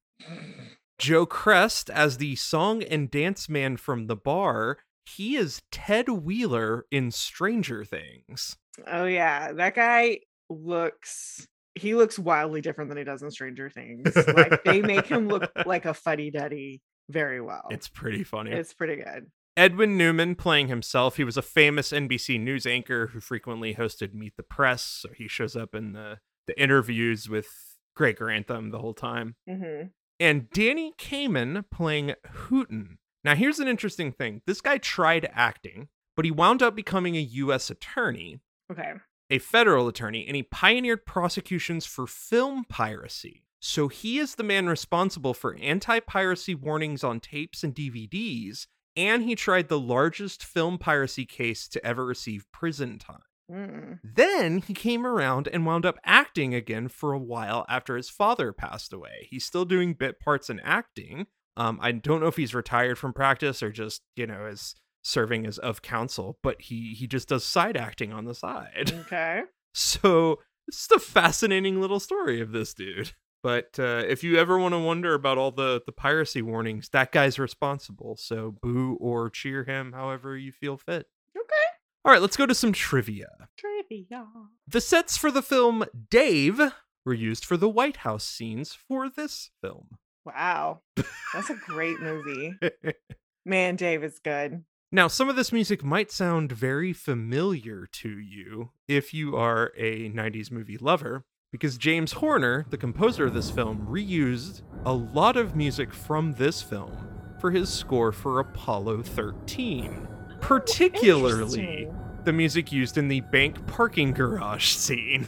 Joe 0.98 1.26
Chrest 1.26 1.90
as 1.90 2.18
the 2.18 2.36
song 2.36 2.84
and 2.84 3.10
dance 3.10 3.48
man 3.48 3.78
from 3.78 4.08
the 4.08 4.18
bar. 4.18 4.80
He 5.06 5.38
is 5.38 5.62
Ted 5.72 6.10
Wheeler 6.10 6.86
in 6.92 7.12
Stranger 7.12 7.86
Things. 7.86 8.58
Oh 8.86 9.06
yeah, 9.06 9.54
that 9.54 9.74
guy 9.74 10.20
looks 10.50 11.48
he 11.76 11.96
looks 11.96 12.20
wildly 12.20 12.60
different 12.60 12.90
than 12.90 12.98
he 12.98 13.06
does 13.06 13.24
in 13.24 13.32
Stranger 13.32 13.70
Things. 13.70 14.14
Like 14.16 14.66
they 14.66 14.82
make 14.82 15.08
him 15.08 15.30
look 15.30 15.50
like 15.66 15.86
a 15.86 15.94
fuddy 15.94 16.30
duddy 16.30 16.82
very 17.10 17.42
well. 17.42 17.68
It's 17.70 17.88
pretty 17.88 18.24
funny. 18.24 18.52
it's 18.52 18.74
pretty 18.74 18.96
good. 18.98 19.28
Edwin 19.58 19.98
Newman 19.98 20.36
playing 20.36 20.68
himself. 20.70 21.18
He 21.18 21.24
was 21.26 21.36
a 21.36 21.42
famous 21.42 21.92
NBC 21.92 22.40
news 22.40 22.66
anchor 22.66 23.08
who 23.08 23.20
frequently 23.20 23.76
hosted 23.76 24.14
Meet 24.14 24.38
the 24.38 24.44
Press. 24.44 24.84
So 24.84 25.10
he 25.18 25.28
shows 25.28 25.56
up 25.56 25.76
in 25.76 25.92
the, 25.94 26.20
the 26.48 26.58
interviews 26.62 27.28
with 27.28 27.48
Greg 27.96 28.16
Grantham 28.18 28.70
the 28.72 28.80
whole 28.80 28.94
time. 28.94 29.36
hmm 29.48 29.88
And 30.20 30.50
Danny 30.52 30.94
Kamen 30.98 31.66
playing 31.72 32.14
Hooten. 32.48 33.00
Now, 33.26 33.36
here's 33.36 33.60
an 33.60 33.68
interesting 33.68 34.14
thing 34.14 34.42
this 34.48 34.62
guy 34.62 34.78
tried 34.78 35.30
acting, 35.34 35.90
but 36.16 36.24
he 36.24 36.32
wound 36.32 36.64
up 36.64 36.74
becoming 36.76 37.18
a 37.18 37.22
U.S. 37.22 37.70
attorney, 37.70 38.40
Okay. 38.72 38.94
a 39.30 39.40
federal 39.40 39.90
attorney, 39.90 40.26
and 40.26 40.38
he 40.38 40.44
pioneered 40.44 41.06
prosecutions 41.06 41.86
for 41.86 42.08
film 42.08 42.64
piracy. 42.70 43.44
So 43.60 43.88
he 43.88 44.20
is 44.20 44.36
the 44.36 44.44
man 44.44 44.68
responsible 44.68 45.34
for 45.34 45.56
anti 45.56 46.00
piracy 46.00 46.56
warnings 46.56 47.04
on 47.04 47.20
tapes 47.20 47.64
and 47.64 47.76
DVDs, 47.76 48.68
and 48.96 49.24
he 49.24 49.36
tried 49.36 49.70
the 49.70 49.80
largest 49.80 50.44
film 50.44 50.78
piracy 50.78 51.26
case 51.26 51.68
to 51.70 51.86
ever 51.86 52.06
receive 52.06 52.46
prison 52.52 53.00
time. 53.00 53.20
Mm. 53.52 54.00
Then 54.04 54.60
he 54.60 54.74
came 54.74 55.06
around 55.06 55.48
and 55.52 55.66
wound 55.66 55.86
up 55.86 55.98
acting 56.06 56.54
again 56.54 56.88
for 56.88 57.14
a 57.14 57.20
while 57.20 57.66
after 57.68 57.98
his 57.98 58.10
father 58.10 58.54
passed 58.54 58.94
away. 58.94 59.28
He's 59.30 59.46
still 59.46 59.66
doing 59.66 59.94
bit 59.94 60.20
parts 60.20 60.50
and 60.50 60.62
acting. 60.64 61.28
Um, 61.58 61.80
I 61.82 61.92
don't 61.92 62.22
know 62.22 62.28
if 62.28 62.38
he's 62.38 62.54
retired 62.54 62.98
from 62.98 63.12
practice 63.12 63.62
or 63.64 63.72
just, 63.72 64.02
you 64.16 64.28
know, 64.28 64.46
is 64.46 64.76
serving 65.02 65.46
as 65.46 65.58
of 65.58 65.82
counsel, 65.82 66.38
but 66.44 66.62
he 66.62 66.94
he 66.94 67.08
just 67.08 67.30
does 67.30 67.44
side 67.44 67.76
acting 67.76 68.14
on 68.14 68.26
the 68.26 68.36
side. 68.36 68.94
Okay. 69.06 69.44
So 69.72 70.40
it's 70.68 70.88
just 70.88 70.92
a 70.92 71.00
fascinating 71.00 71.80
little 71.80 72.00
story 72.00 72.42
of 72.42 72.52
this 72.52 72.74
dude. 72.74 73.14
But 73.42 73.80
uh, 73.80 74.04
if 74.08 74.24
you 74.24 74.38
ever 74.38 74.60
want 74.60 74.74
to 74.74 74.80
wonder 74.80 75.14
about 75.14 75.38
all 75.38 75.52
the 75.52 75.82
the 75.86 75.92
piracy 75.92 76.42
warnings, 76.42 76.90
that 76.90 77.12
guy's 77.12 77.40
responsible. 77.40 78.18
So 78.18 78.56
boo 78.62 78.98
or 79.00 79.30
cheer 79.30 79.64
him, 79.64 79.94
however 79.94 80.38
you 80.38 80.52
feel 80.52 80.78
fit. 80.78 81.08
Okay. 81.38 81.68
All 82.04 82.12
right, 82.12 82.22
let's 82.22 82.38
go 82.38 82.46
to 82.46 82.56
some 82.56 82.74
trivia. 82.74 83.30
Trivia. 83.58 84.26
The 84.68 84.82
sets 84.82 85.18
for 85.18 85.32
the 85.32 85.42
film 85.42 85.86
Dave 86.10 86.60
were 87.06 87.14
used 87.14 87.46
for 87.46 87.58
the 87.58 87.70
White 87.70 87.98
House 87.98 88.26
scenes 88.26 88.74
for 88.74 89.10
this 89.10 89.52
film. 89.62 89.98
Wow. 90.26 90.82
That's 91.34 91.50
a 91.50 91.56
great 91.56 92.00
movie. 92.02 92.54
Man, 93.46 93.76
Dave 93.78 94.04
is 94.04 94.20
good. 94.20 94.64
now, 94.92 95.08
some 95.08 95.30
of 95.30 95.36
this 95.36 95.52
music 95.52 95.84
might 95.84 96.12
sound 96.12 96.52
very 96.52 96.94
familiar 96.94 97.88
to 97.94 98.10
you 98.10 98.72
if 98.88 99.14
you 99.14 99.36
are 99.38 99.72
a 99.78 100.10
90s 100.10 100.52
movie 100.52 100.78
lover, 100.78 101.26
because 101.52 101.78
James 101.78 102.14
Horner, 102.14 102.66
the 102.70 102.78
composer 102.78 103.26
of 103.26 103.34
this 103.34 103.50
film, 103.50 103.88
reused 103.90 104.62
a 104.86 104.94
lot 104.94 105.36
of 105.38 105.56
music 105.56 105.94
from 105.94 106.34
this 106.34 106.62
film 106.62 106.96
for 107.40 107.52
his 107.52 107.70
score 107.70 108.12
for 108.12 108.40
Apollo 108.40 109.04
13, 109.04 110.08
particularly 110.42 111.88
the 112.26 112.34
music 112.34 112.72
used 112.72 112.98
in 112.98 113.08
the 113.08 113.22
bank 113.22 113.66
parking 113.68 114.12
garage 114.14 114.70
scene. 114.76 115.28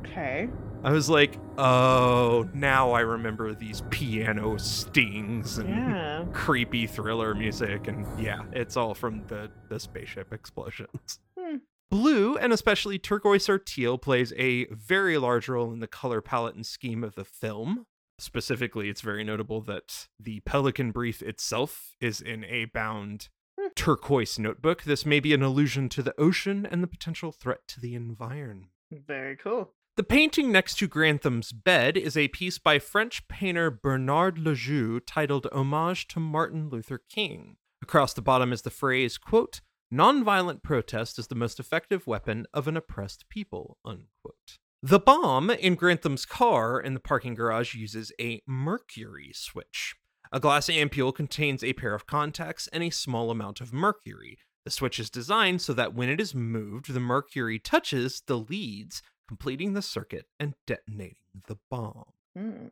Okay. 0.00 0.48
I 0.84 0.90
was 0.90 1.08
like, 1.08 1.38
oh, 1.58 2.48
now 2.52 2.90
I 2.90 3.00
remember 3.00 3.54
these 3.54 3.82
piano 3.90 4.56
stings 4.56 5.58
and 5.58 5.68
Yeah. 5.68 6.24
creepy 6.32 6.88
thriller 6.88 7.34
music. 7.36 7.86
And 7.86 8.04
yeah, 8.20 8.42
it's 8.52 8.76
all 8.76 8.92
from 8.92 9.22
the, 9.28 9.48
the 9.68 9.78
spaceship 9.78 10.32
explosions. 10.32 11.20
Hmm. 11.38 11.58
Blue, 11.92 12.38
and 12.38 12.54
especially 12.54 12.98
turquoise 12.98 13.50
or 13.50 13.58
teal, 13.58 13.98
plays 13.98 14.32
a 14.38 14.64
very 14.70 15.18
large 15.18 15.46
role 15.46 15.70
in 15.74 15.80
the 15.80 15.86
color 15.86 16.22
palette 16.22 16.54
and 16.54 16.64
scheme 16.64 17.04
of 17.04 17.16
the 17.16 17.24
film. 17.24 17.84
Specifically, 18.18 18.88
it's 18.88 19.02
very 19.02 19.22
notable 19.22 19.60
that 19.60 20.08
the 20.18 20.40
Pelican 20.40 20.90
Brief 20.90 21.20
itself 21.20 21.94
is 22.00 22.22
in 22.22 22.44
a 22.46 22.64
bound 22.64 23.28
Hmm. 23.60 23.66
turquoise 23.76 24.38
notebook. 24.38 24.84
This 24.84 25.04
may 25.04 25.20
be 25.20 25.34
an 25.34 25.42
allusion 25.42 25.90
to 25.90 26.02
the 26.02 26.18
ocean 26.18 26.64
and 26.64 26.82
the 26.82 26.86
potential 26.86 27.30
threat 27.30 27.68
to 27.68 27.80
the 27.80 27.94
environment. 27.94 28.70
Very 28.90 29.36
cool. 29.36 29.74
The 29.96 30.02
painting 30.02 30.50
next 30.50 30.76
to 30.78 30.88
Grantham's 30.88 31.52
bed 31.52 31.98
is 31.98 32.16
a 32.16 32.28
piece 32.28 32.58
by 32.58 32.78
French 32.78 33.28
painter 33.28 33.70
Bernard 33.70 34.38
Lejeune 34.38 35.02
titled 35.06 35.46
Homage 35.52 36.08
to 36.08 36.20
Martin 36.20 36.70
Luther 36.70 37.02
King. 37.10 37.58
Across 37.82 38.14
the 38.14 38.22
bottom 38.22 38.50
is 38.50 38.62
the 38.62 38.70
phrase, 38.70 39.18
quote, 39.18 39.60
Nonviolent 39.92 40.62
protest 40.62 41.18
is 41.18 41.26
the 41.26 41.34
most 41.34 41.60
effective 41.60 42.06
weapon 42.06 42.46
of 42.54 42.66
an 42.66 42.78
oppressed 42.78 43.28
people, 43.28 43.76
unquote. 43.84 44.58
The 44.82 44.98
bomb 44.98 45.50
in 45.50 45.74
Grantham's 45.74 46.24
car 46.24 46.80
in 46.80 46.94
the 46.94 47.00
parking 47.00 47.34
garage 47.34 47.74
uses 47.74 48.10
a 48.18 48.40
mercury 48.46 49.32
switch. 49.34 49.94
A 50.32 50.40
glass 50.40 50.70
ampule 50.70 51.14
contains 51.14 51.62
a 51.62 51.74
pair 51.74 51.94
of 51.94 52.06
contacts 52.06 52.68
and 52.72 52.82
a 52.82 52.88
small 52.88 53.30
amount 53.30 53.60
of 53.60 53.74
mercury. 53.74 54.38
The 54.64 54.70
switch 54.70 54.98
is 54.98 55.10
designed 55.10 55.60
so 55.60 55.74
that 55.74 55.92
when 55.92 56.08
it 56.08 56.22
is 56.22 56.34
moved, 56.34 56.94
the 56.94 56.98
mercury 56.98 57.58
touches 57.58 58.22
the 58.26 58.38
leads, 58.38 59.02
completing 59.28 59.74
the 59.74 59.82
circuit 59.82 60.24
and 60.40 60.54
detonating 60.66 61.16
the 61.48 61.58
bomb. 61.70 62.04
Hmm. 62.34 62.68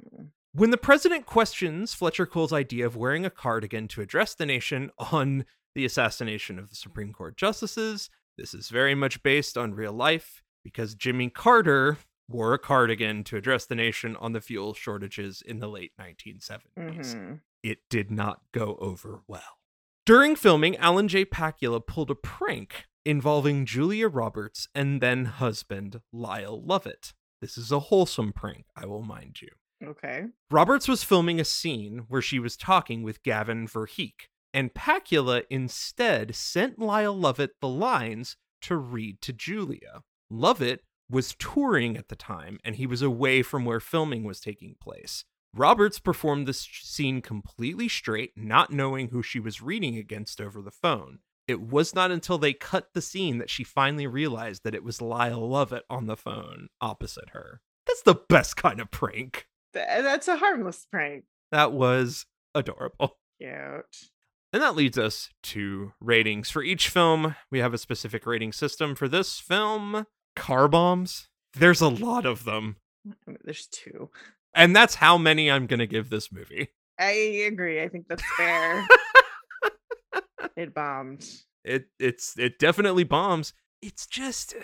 When 0.52 0.70
the 0.70 0.78
president 0.78 1.26
questions 1.26 1.94
Fletcher 1.94 2.26
Cole's 2.26 2.52
idea 2.52 2.86
of 2.86 2.96
wearing 2.96 3.24
a 3.24 3.30
cardigan 3.30 3.86
to 3.88 4.00
address 4.00 4.34
the 4.34 4.46
nation 4.46 4.90
on 4.98 5.44
the 5.74 5.84
assassination 5.84 6.58
of 6.58 6.68
the 6.70 6.76
Supreme 6.76 7.12
Court 7.12 7.36
justices, 7.36 8.10
this 8.36 8.54
is 8.54 8.68
very 8.68 8.94
much 8.94 9.22
based 9.22 9.56
on 9.58 9.74
real 9.74 9.92
life 9.92 10.42
because 10.64 10.94
Jimmy 10.94 11.30
Carter 11.30 11.98
wore 12.28 12.54
a 12.54 12.58
cardigan 12.58 13.24
to 13.24 13.36
address 13.36 13.66
the 13.66 13.74
nation 13.74 14.16
on 14.16 14.32
the 14.32 14.40
fuel 14.40 14.72
shortages 14.74 15.42
in 15.42 15.58
the 15.58 15.68
late 15.68 15.92
1970s 15.98 17.14
Mhm. 17.14 17.40
it 17.62 17.88
did 17.88 18.10
not 18.10 18.42
go 18.52 18.76
over 18.80 19.22
well. 19.26 19.58
During 20.06 20.34
filming, 20.36 20.76
Alan 20.78 21.08
J. 21.08 21.24
Pakula 21.24 21.84
pulled 21.84 22.10
a 22.10 22.14
prank 22.14 22.86
involving 23.04 23.66
Julia 23.66 24.08
Roberts 24.08 24.68
and 24.74 25.00
then 25.00 25.24
husband 25.26 26.00
Lyle 26.12 26.62
Lovett. 26.62 27.12
This 27.40 27.56
is 27.58 27.70
a 27.72 27.80
wholesome 27.80 28.32
prank, 28.32 28.66
I 28.76 28.86
will 28.86 29.02
mind 29.02 29.40
you. 29.42 29.48
Okay. 29.82 30.26
Roberts 30.50 30.86
was 30.88 31.02
filming 31.02 31.40
a 31.40 31.44
scene 31.44 32.04
where 32.08 32.22
she 32.22 32.38
was 32.38 32.56
talking 32.56 33.02
with 33.02 33.22
Gavin 33.22 33.66
Verheek, 33.66 34.28
and 34.52 34.74
Pakula 34.74 35.42
instead 35.50 36.34
sent 36.34 36.78
Lyle 36.78 37.16
Lovett 37.16 37.52
the 37.60 37.68
lines 37.68 38.36
to 38.62 38.76
read 38.76 39.20
to 39.22 39.32
Julia. 39.32 40.02
Lovett 40.30 40.82
was 41.10 41.34
touring 41.38 41.96
at 41.96 42.08
the 42.08 42.16
time, 42.16 42.58
and 42.64 42.76
he 42.76 42.86
was 42.86 43.02
away 43.02 43.42
from 43.42 43.64
where 43.64 43.80
filming 43.80 44.24
was 44.24 44.40
taking 44.40 44.76
place. 44.80 45.24
Roberts 45.54 45.98
performed 45.98 46.46
this 46.46 46.68
scene 46.82 47.20
completely 47.20 47.88
straight, 47.88 48.32
not 48.36 48.72
knowing 48.72 49.08
who 49.08 49.22
she 49.22 49.40
was 49.40 49.60
reading 49.60 49.96
against 49.96 50.40
over 50.40 50.62
the 50.62 50.70
phone. 50.70 51.18
It 51.48 51.60
was 51.60 51.94
not 51.94 52.12
until 52.12 52.38
they 52.38 52.52
cut 52.52 52.90
the 52.94 53.02
scene 53.02 53.38
that 53.38 53.50
she 53.50 53.64
finally 53.64 54.06
realized 54.06 54.62
that 54.62 54.74
it 54.76 54.84
was 54.84 55.02
Lyle 55.02 55.48
Lovett 55.48 55.82
on 55.90 56.06
the 56.06 56.16
phone 56.16 56.68
opposite 56.80 57.30
her. 57.30 57.60
That's 57.88 58.02
the 58.02 58.14
best 58.14 58.56
kind 58.56 58.80
of 58.80 58.92
prank. 58.92 59.48
That's 59.72 60.28
a 60.28 60.36
harmless 60.36 60.86
prank. 60.88 61.24
That 61.50 61.72
was 61.72 62.26
adorable. 62.54 63.16
Cute. 63.40 64.10
And 64.52 64.62
that 64.62 64.74
leads 64.74 64.98
us 64.98 65.30
to 65.44 65.92
ratings. 66.00 66.50
For 66.50 66.62
each 66.62 66.88
film, 66.88 67.36
we 67.50 67.60
have 67.60 67.72
a 67.72 67.78
specific 67.78 68.26
rating 68.26 68.52
system. 68.52 68.94
For 68.94 69.06
this 69.06 69.38
film, 69.38 70.06
car 70.34 70.66
bombs, 70.66 71.28
there's 71.54 71.80
a 71.80 71.88
lot 71.88 72.26
of 72.26 72.44
them. 72.44 72.76
There's 73.44 73.66
two. 73.68 74.10
And 74.54 74.74
that's 74.74 74.96
how 74.96 75.16
many 75.16 75.50
I'm 75.50 75.66
going 75.66 75.78
to 75.78 75.86
give 75.86 76.10
this 76.10 76.30
movie. 76.32 76.68
I 76.98 77.12
agree. 77.50 77.80
I 77.82 77.88
think 77.88 78.08
that's 78.08 78.22
fair. 78.36 78.86
it 80.56 80.74
bombed. 80.74 81.26
It 81.64 81.86
it's 81.98 82.38
it 82.38 82.58
definitely 82.58 83.04
bombs. 83.04 83.54
It's 83.80 84.06
just 84.06 84.54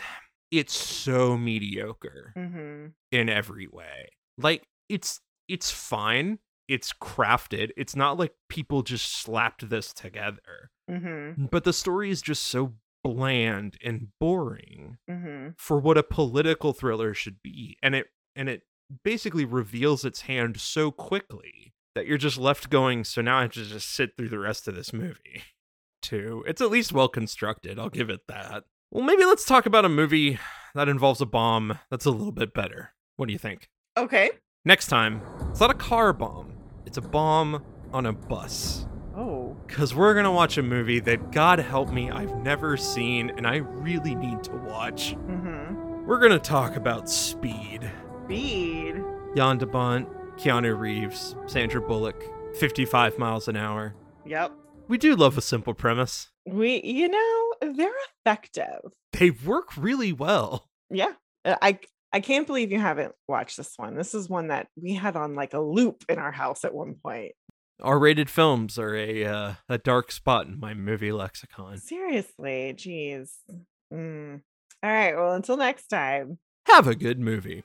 it's 0.50 0.74
so 0.74 1.36
mediocre 1.36 2.32
hmm 2.34 2.86
in 3.10 3.28
every 3.28 3.68
way. 3.68 4.10
Like 4.36 4.64
it's 4.88 5.20
it's 5.48 5.70
fine. 5.70 6.38
It's 6.68 6.92
crafted. 6.92 7.70
It's 7.76 7.94
not 7.96 8.18
like 8.18 8.32
people 8.48 8.82
just 8.82 9.12
slapped 9.14 9.68
this 9.68 9.92
together. 9.92 10.70
hmm 10.90 11.46
But 11.50 11.64
the 11.64 11.72
story 11.72 12.10
is 12.10 12.22
just 12.22 12.42
so 12.44 12.74
bland 13.04 13.76
and 13.84 14.08
boring 14.18 14.98
hmm 15.08 15.48
for 15.56 15.78
what 15.78 15.96
a 15.96 16.02
political 16.02 16.72
thriller 16.72 17.14
should 17.14 17.36
be. 17.42 17.76
And 17.82 17.94
it 17.94 18.08
and 18.34 18.48
it 18.48 18.62
basically 19.04 19.44
reveals 19.44 20.04
its 20.04 20.22
hand 20.22 20.60
so 20.60 20.90
quickly 20.90 21.72
that 21.94 22.06
you're 22.06 22.18
just 22.18 22.36
left 22.36 22.68
going, 22.68 23.04
so 23.04 23.22
now 23.22 23.38
I 23.38 23.42
have 23.42 23.52
to 23.52 23.64
just 23.64 23.88
sit 23.90 24.16
through 24.16 24.28
the 24.28 24.38
rest 24.38 24.68
of 24.68 24.74
this 24.74 24.92
movie. 24.92 25.42
Too. 26.02 26.44
It's 26.46 26.60
at 26.60 26.70
least 26.70 26.92
well 26.92 27.08
constructed, 27.08 27.78
I'll 27.78 27.88
give 27.88 28.10
it 28.10 28.20
that. 28.28 28.64
Well, 28.92 29.02
maybe 29.04 29.24
let's 29.24 29.44
talk 29.44 29.66
about 29.66 29.84
a 29.84 29.88
movie 29.88 30.38
that 30.74 30.88
involves 30.88 31.20
a 31.20 31.26
bomb 31.26 31.78
that's 31.90 32.04
a 32.04 32.10
little 32.10 32.32
bit 32.32 32.52
better. 32.54 32.92
What 33.16 33.26
do 33.26 33.32
you 33.32 33.38
think? 33.38 33.68
Okay. 33.96 34.30
Next 34.64 34.86
time, 34.88 35.22
it's 35.50 35.58
not 35.60 35.70
a 35.70 35.74
car 35.74 36.12
bomb. 36.12 36.52
It's 36.96 37.04
a 37.04 37.10
bomb 37.10 37.62
on 37.92 38.06
a 38.06 38.12
bus. 38.14 38.86
Oh. 39.14 39.54
Because 39.66 39.94
we're 39.94 40.14
going 40.14 40.24
to 40.24 40.30
watch 40.30 40.56
a 40.56 40.62
movie 40.62 40.98
that, 41.00 41.30
God 41.30 41.58
help 41.58 41.90
me, 41.90 42.10
I've 42.10 42.34
never 42.36 42.78
seen 42.78 43.28
and 43.36 43.46
I 43.46 43.56
really 43.56 44.14
need 44.14 44.42
to 44.44 44.52
watch. 44.52 45.12
hmm 45.12 46.06
We're 46.06 46.18
going 46.18 46.32
to 46.32 46.38
talk 46.38 46.74
about 46.74 47.10
Speed. 47.10 47.90
Speed. 48.24 48.94
Jan 49.36 49.58
de 49.58 49.66
Bont, 49.66 50.08
Keanu 50.38 50.74
Reeves, 50.78 51.36
Sandra 51.44 51.82
Bullock, 51.82 52.24
55 52.58 53.18
miles 53.18 53.46
an 53.46 53.56
hour. 53.56 53.94
Yep. 54.24 54.52
We 54.88 54.96
do 54.96 55.16
love 55.16 55.36
a 55.36 55.42
simple 55.42 55.74
premise. 55.74 56.30
We, 56.46 56.80
you 56.82 57.08
know, 57.08 57.52
they're 57.74 57.92
effective. 58.24 58.90
They 59.12 59.32
work 59.32 59.76
really 59.76 60.14
well. 60.14 60.70
Yeah. 60.88 61.12
Uh, 61.44 61.56
I 61.60 61.78
I 62.12 62.20
can't 62.20 62.46
believe 62.46 62.72
you 62.72 62.78
haven't 62.78 63.14
watched 63.28 63.56
this 63.56 63.74
one. 63.76 63.96
This 63.96 64.14
is 64.14 64.28
one 64.28 64.48
that 64.48 64.68
we 64.80 64.94
had 64.94 65.16
on 65.16 65.34
like 65.34 65.54
a 65.54 65.60
loop 65.60 66.04
in 66.08 66.18
our 66.18 66.32
house 66.32 66.64
at 66.64 66.74
one 66.74 66.94
point. 67.02 67.32
R-rated 67.82 68.30
films 68.30 68.78
are 68.78 68.94
a 68.94 69.24
uh, 69.24 69.54
a 69.68 69.76
dark 69.76 70.10
spot 70.10 70.46
in 70.46 70.58
my 70.58 70.72
movie 70.72 71.12
lexicon. 71.12 71.78
Seriously, 71.78 72.74
jeez. 72.74 73.32
Mm. 73.92 74.40
All 74.82 74.90
right. 74.90 75.14
Well, 75.14 75.34
until 75.34 75.56
next 75.56 75.88
time. 75.88 76.38
Have 76.66 76.86
a 76.86 76.94
good 76.94 77.20
movie. 77.20 77.64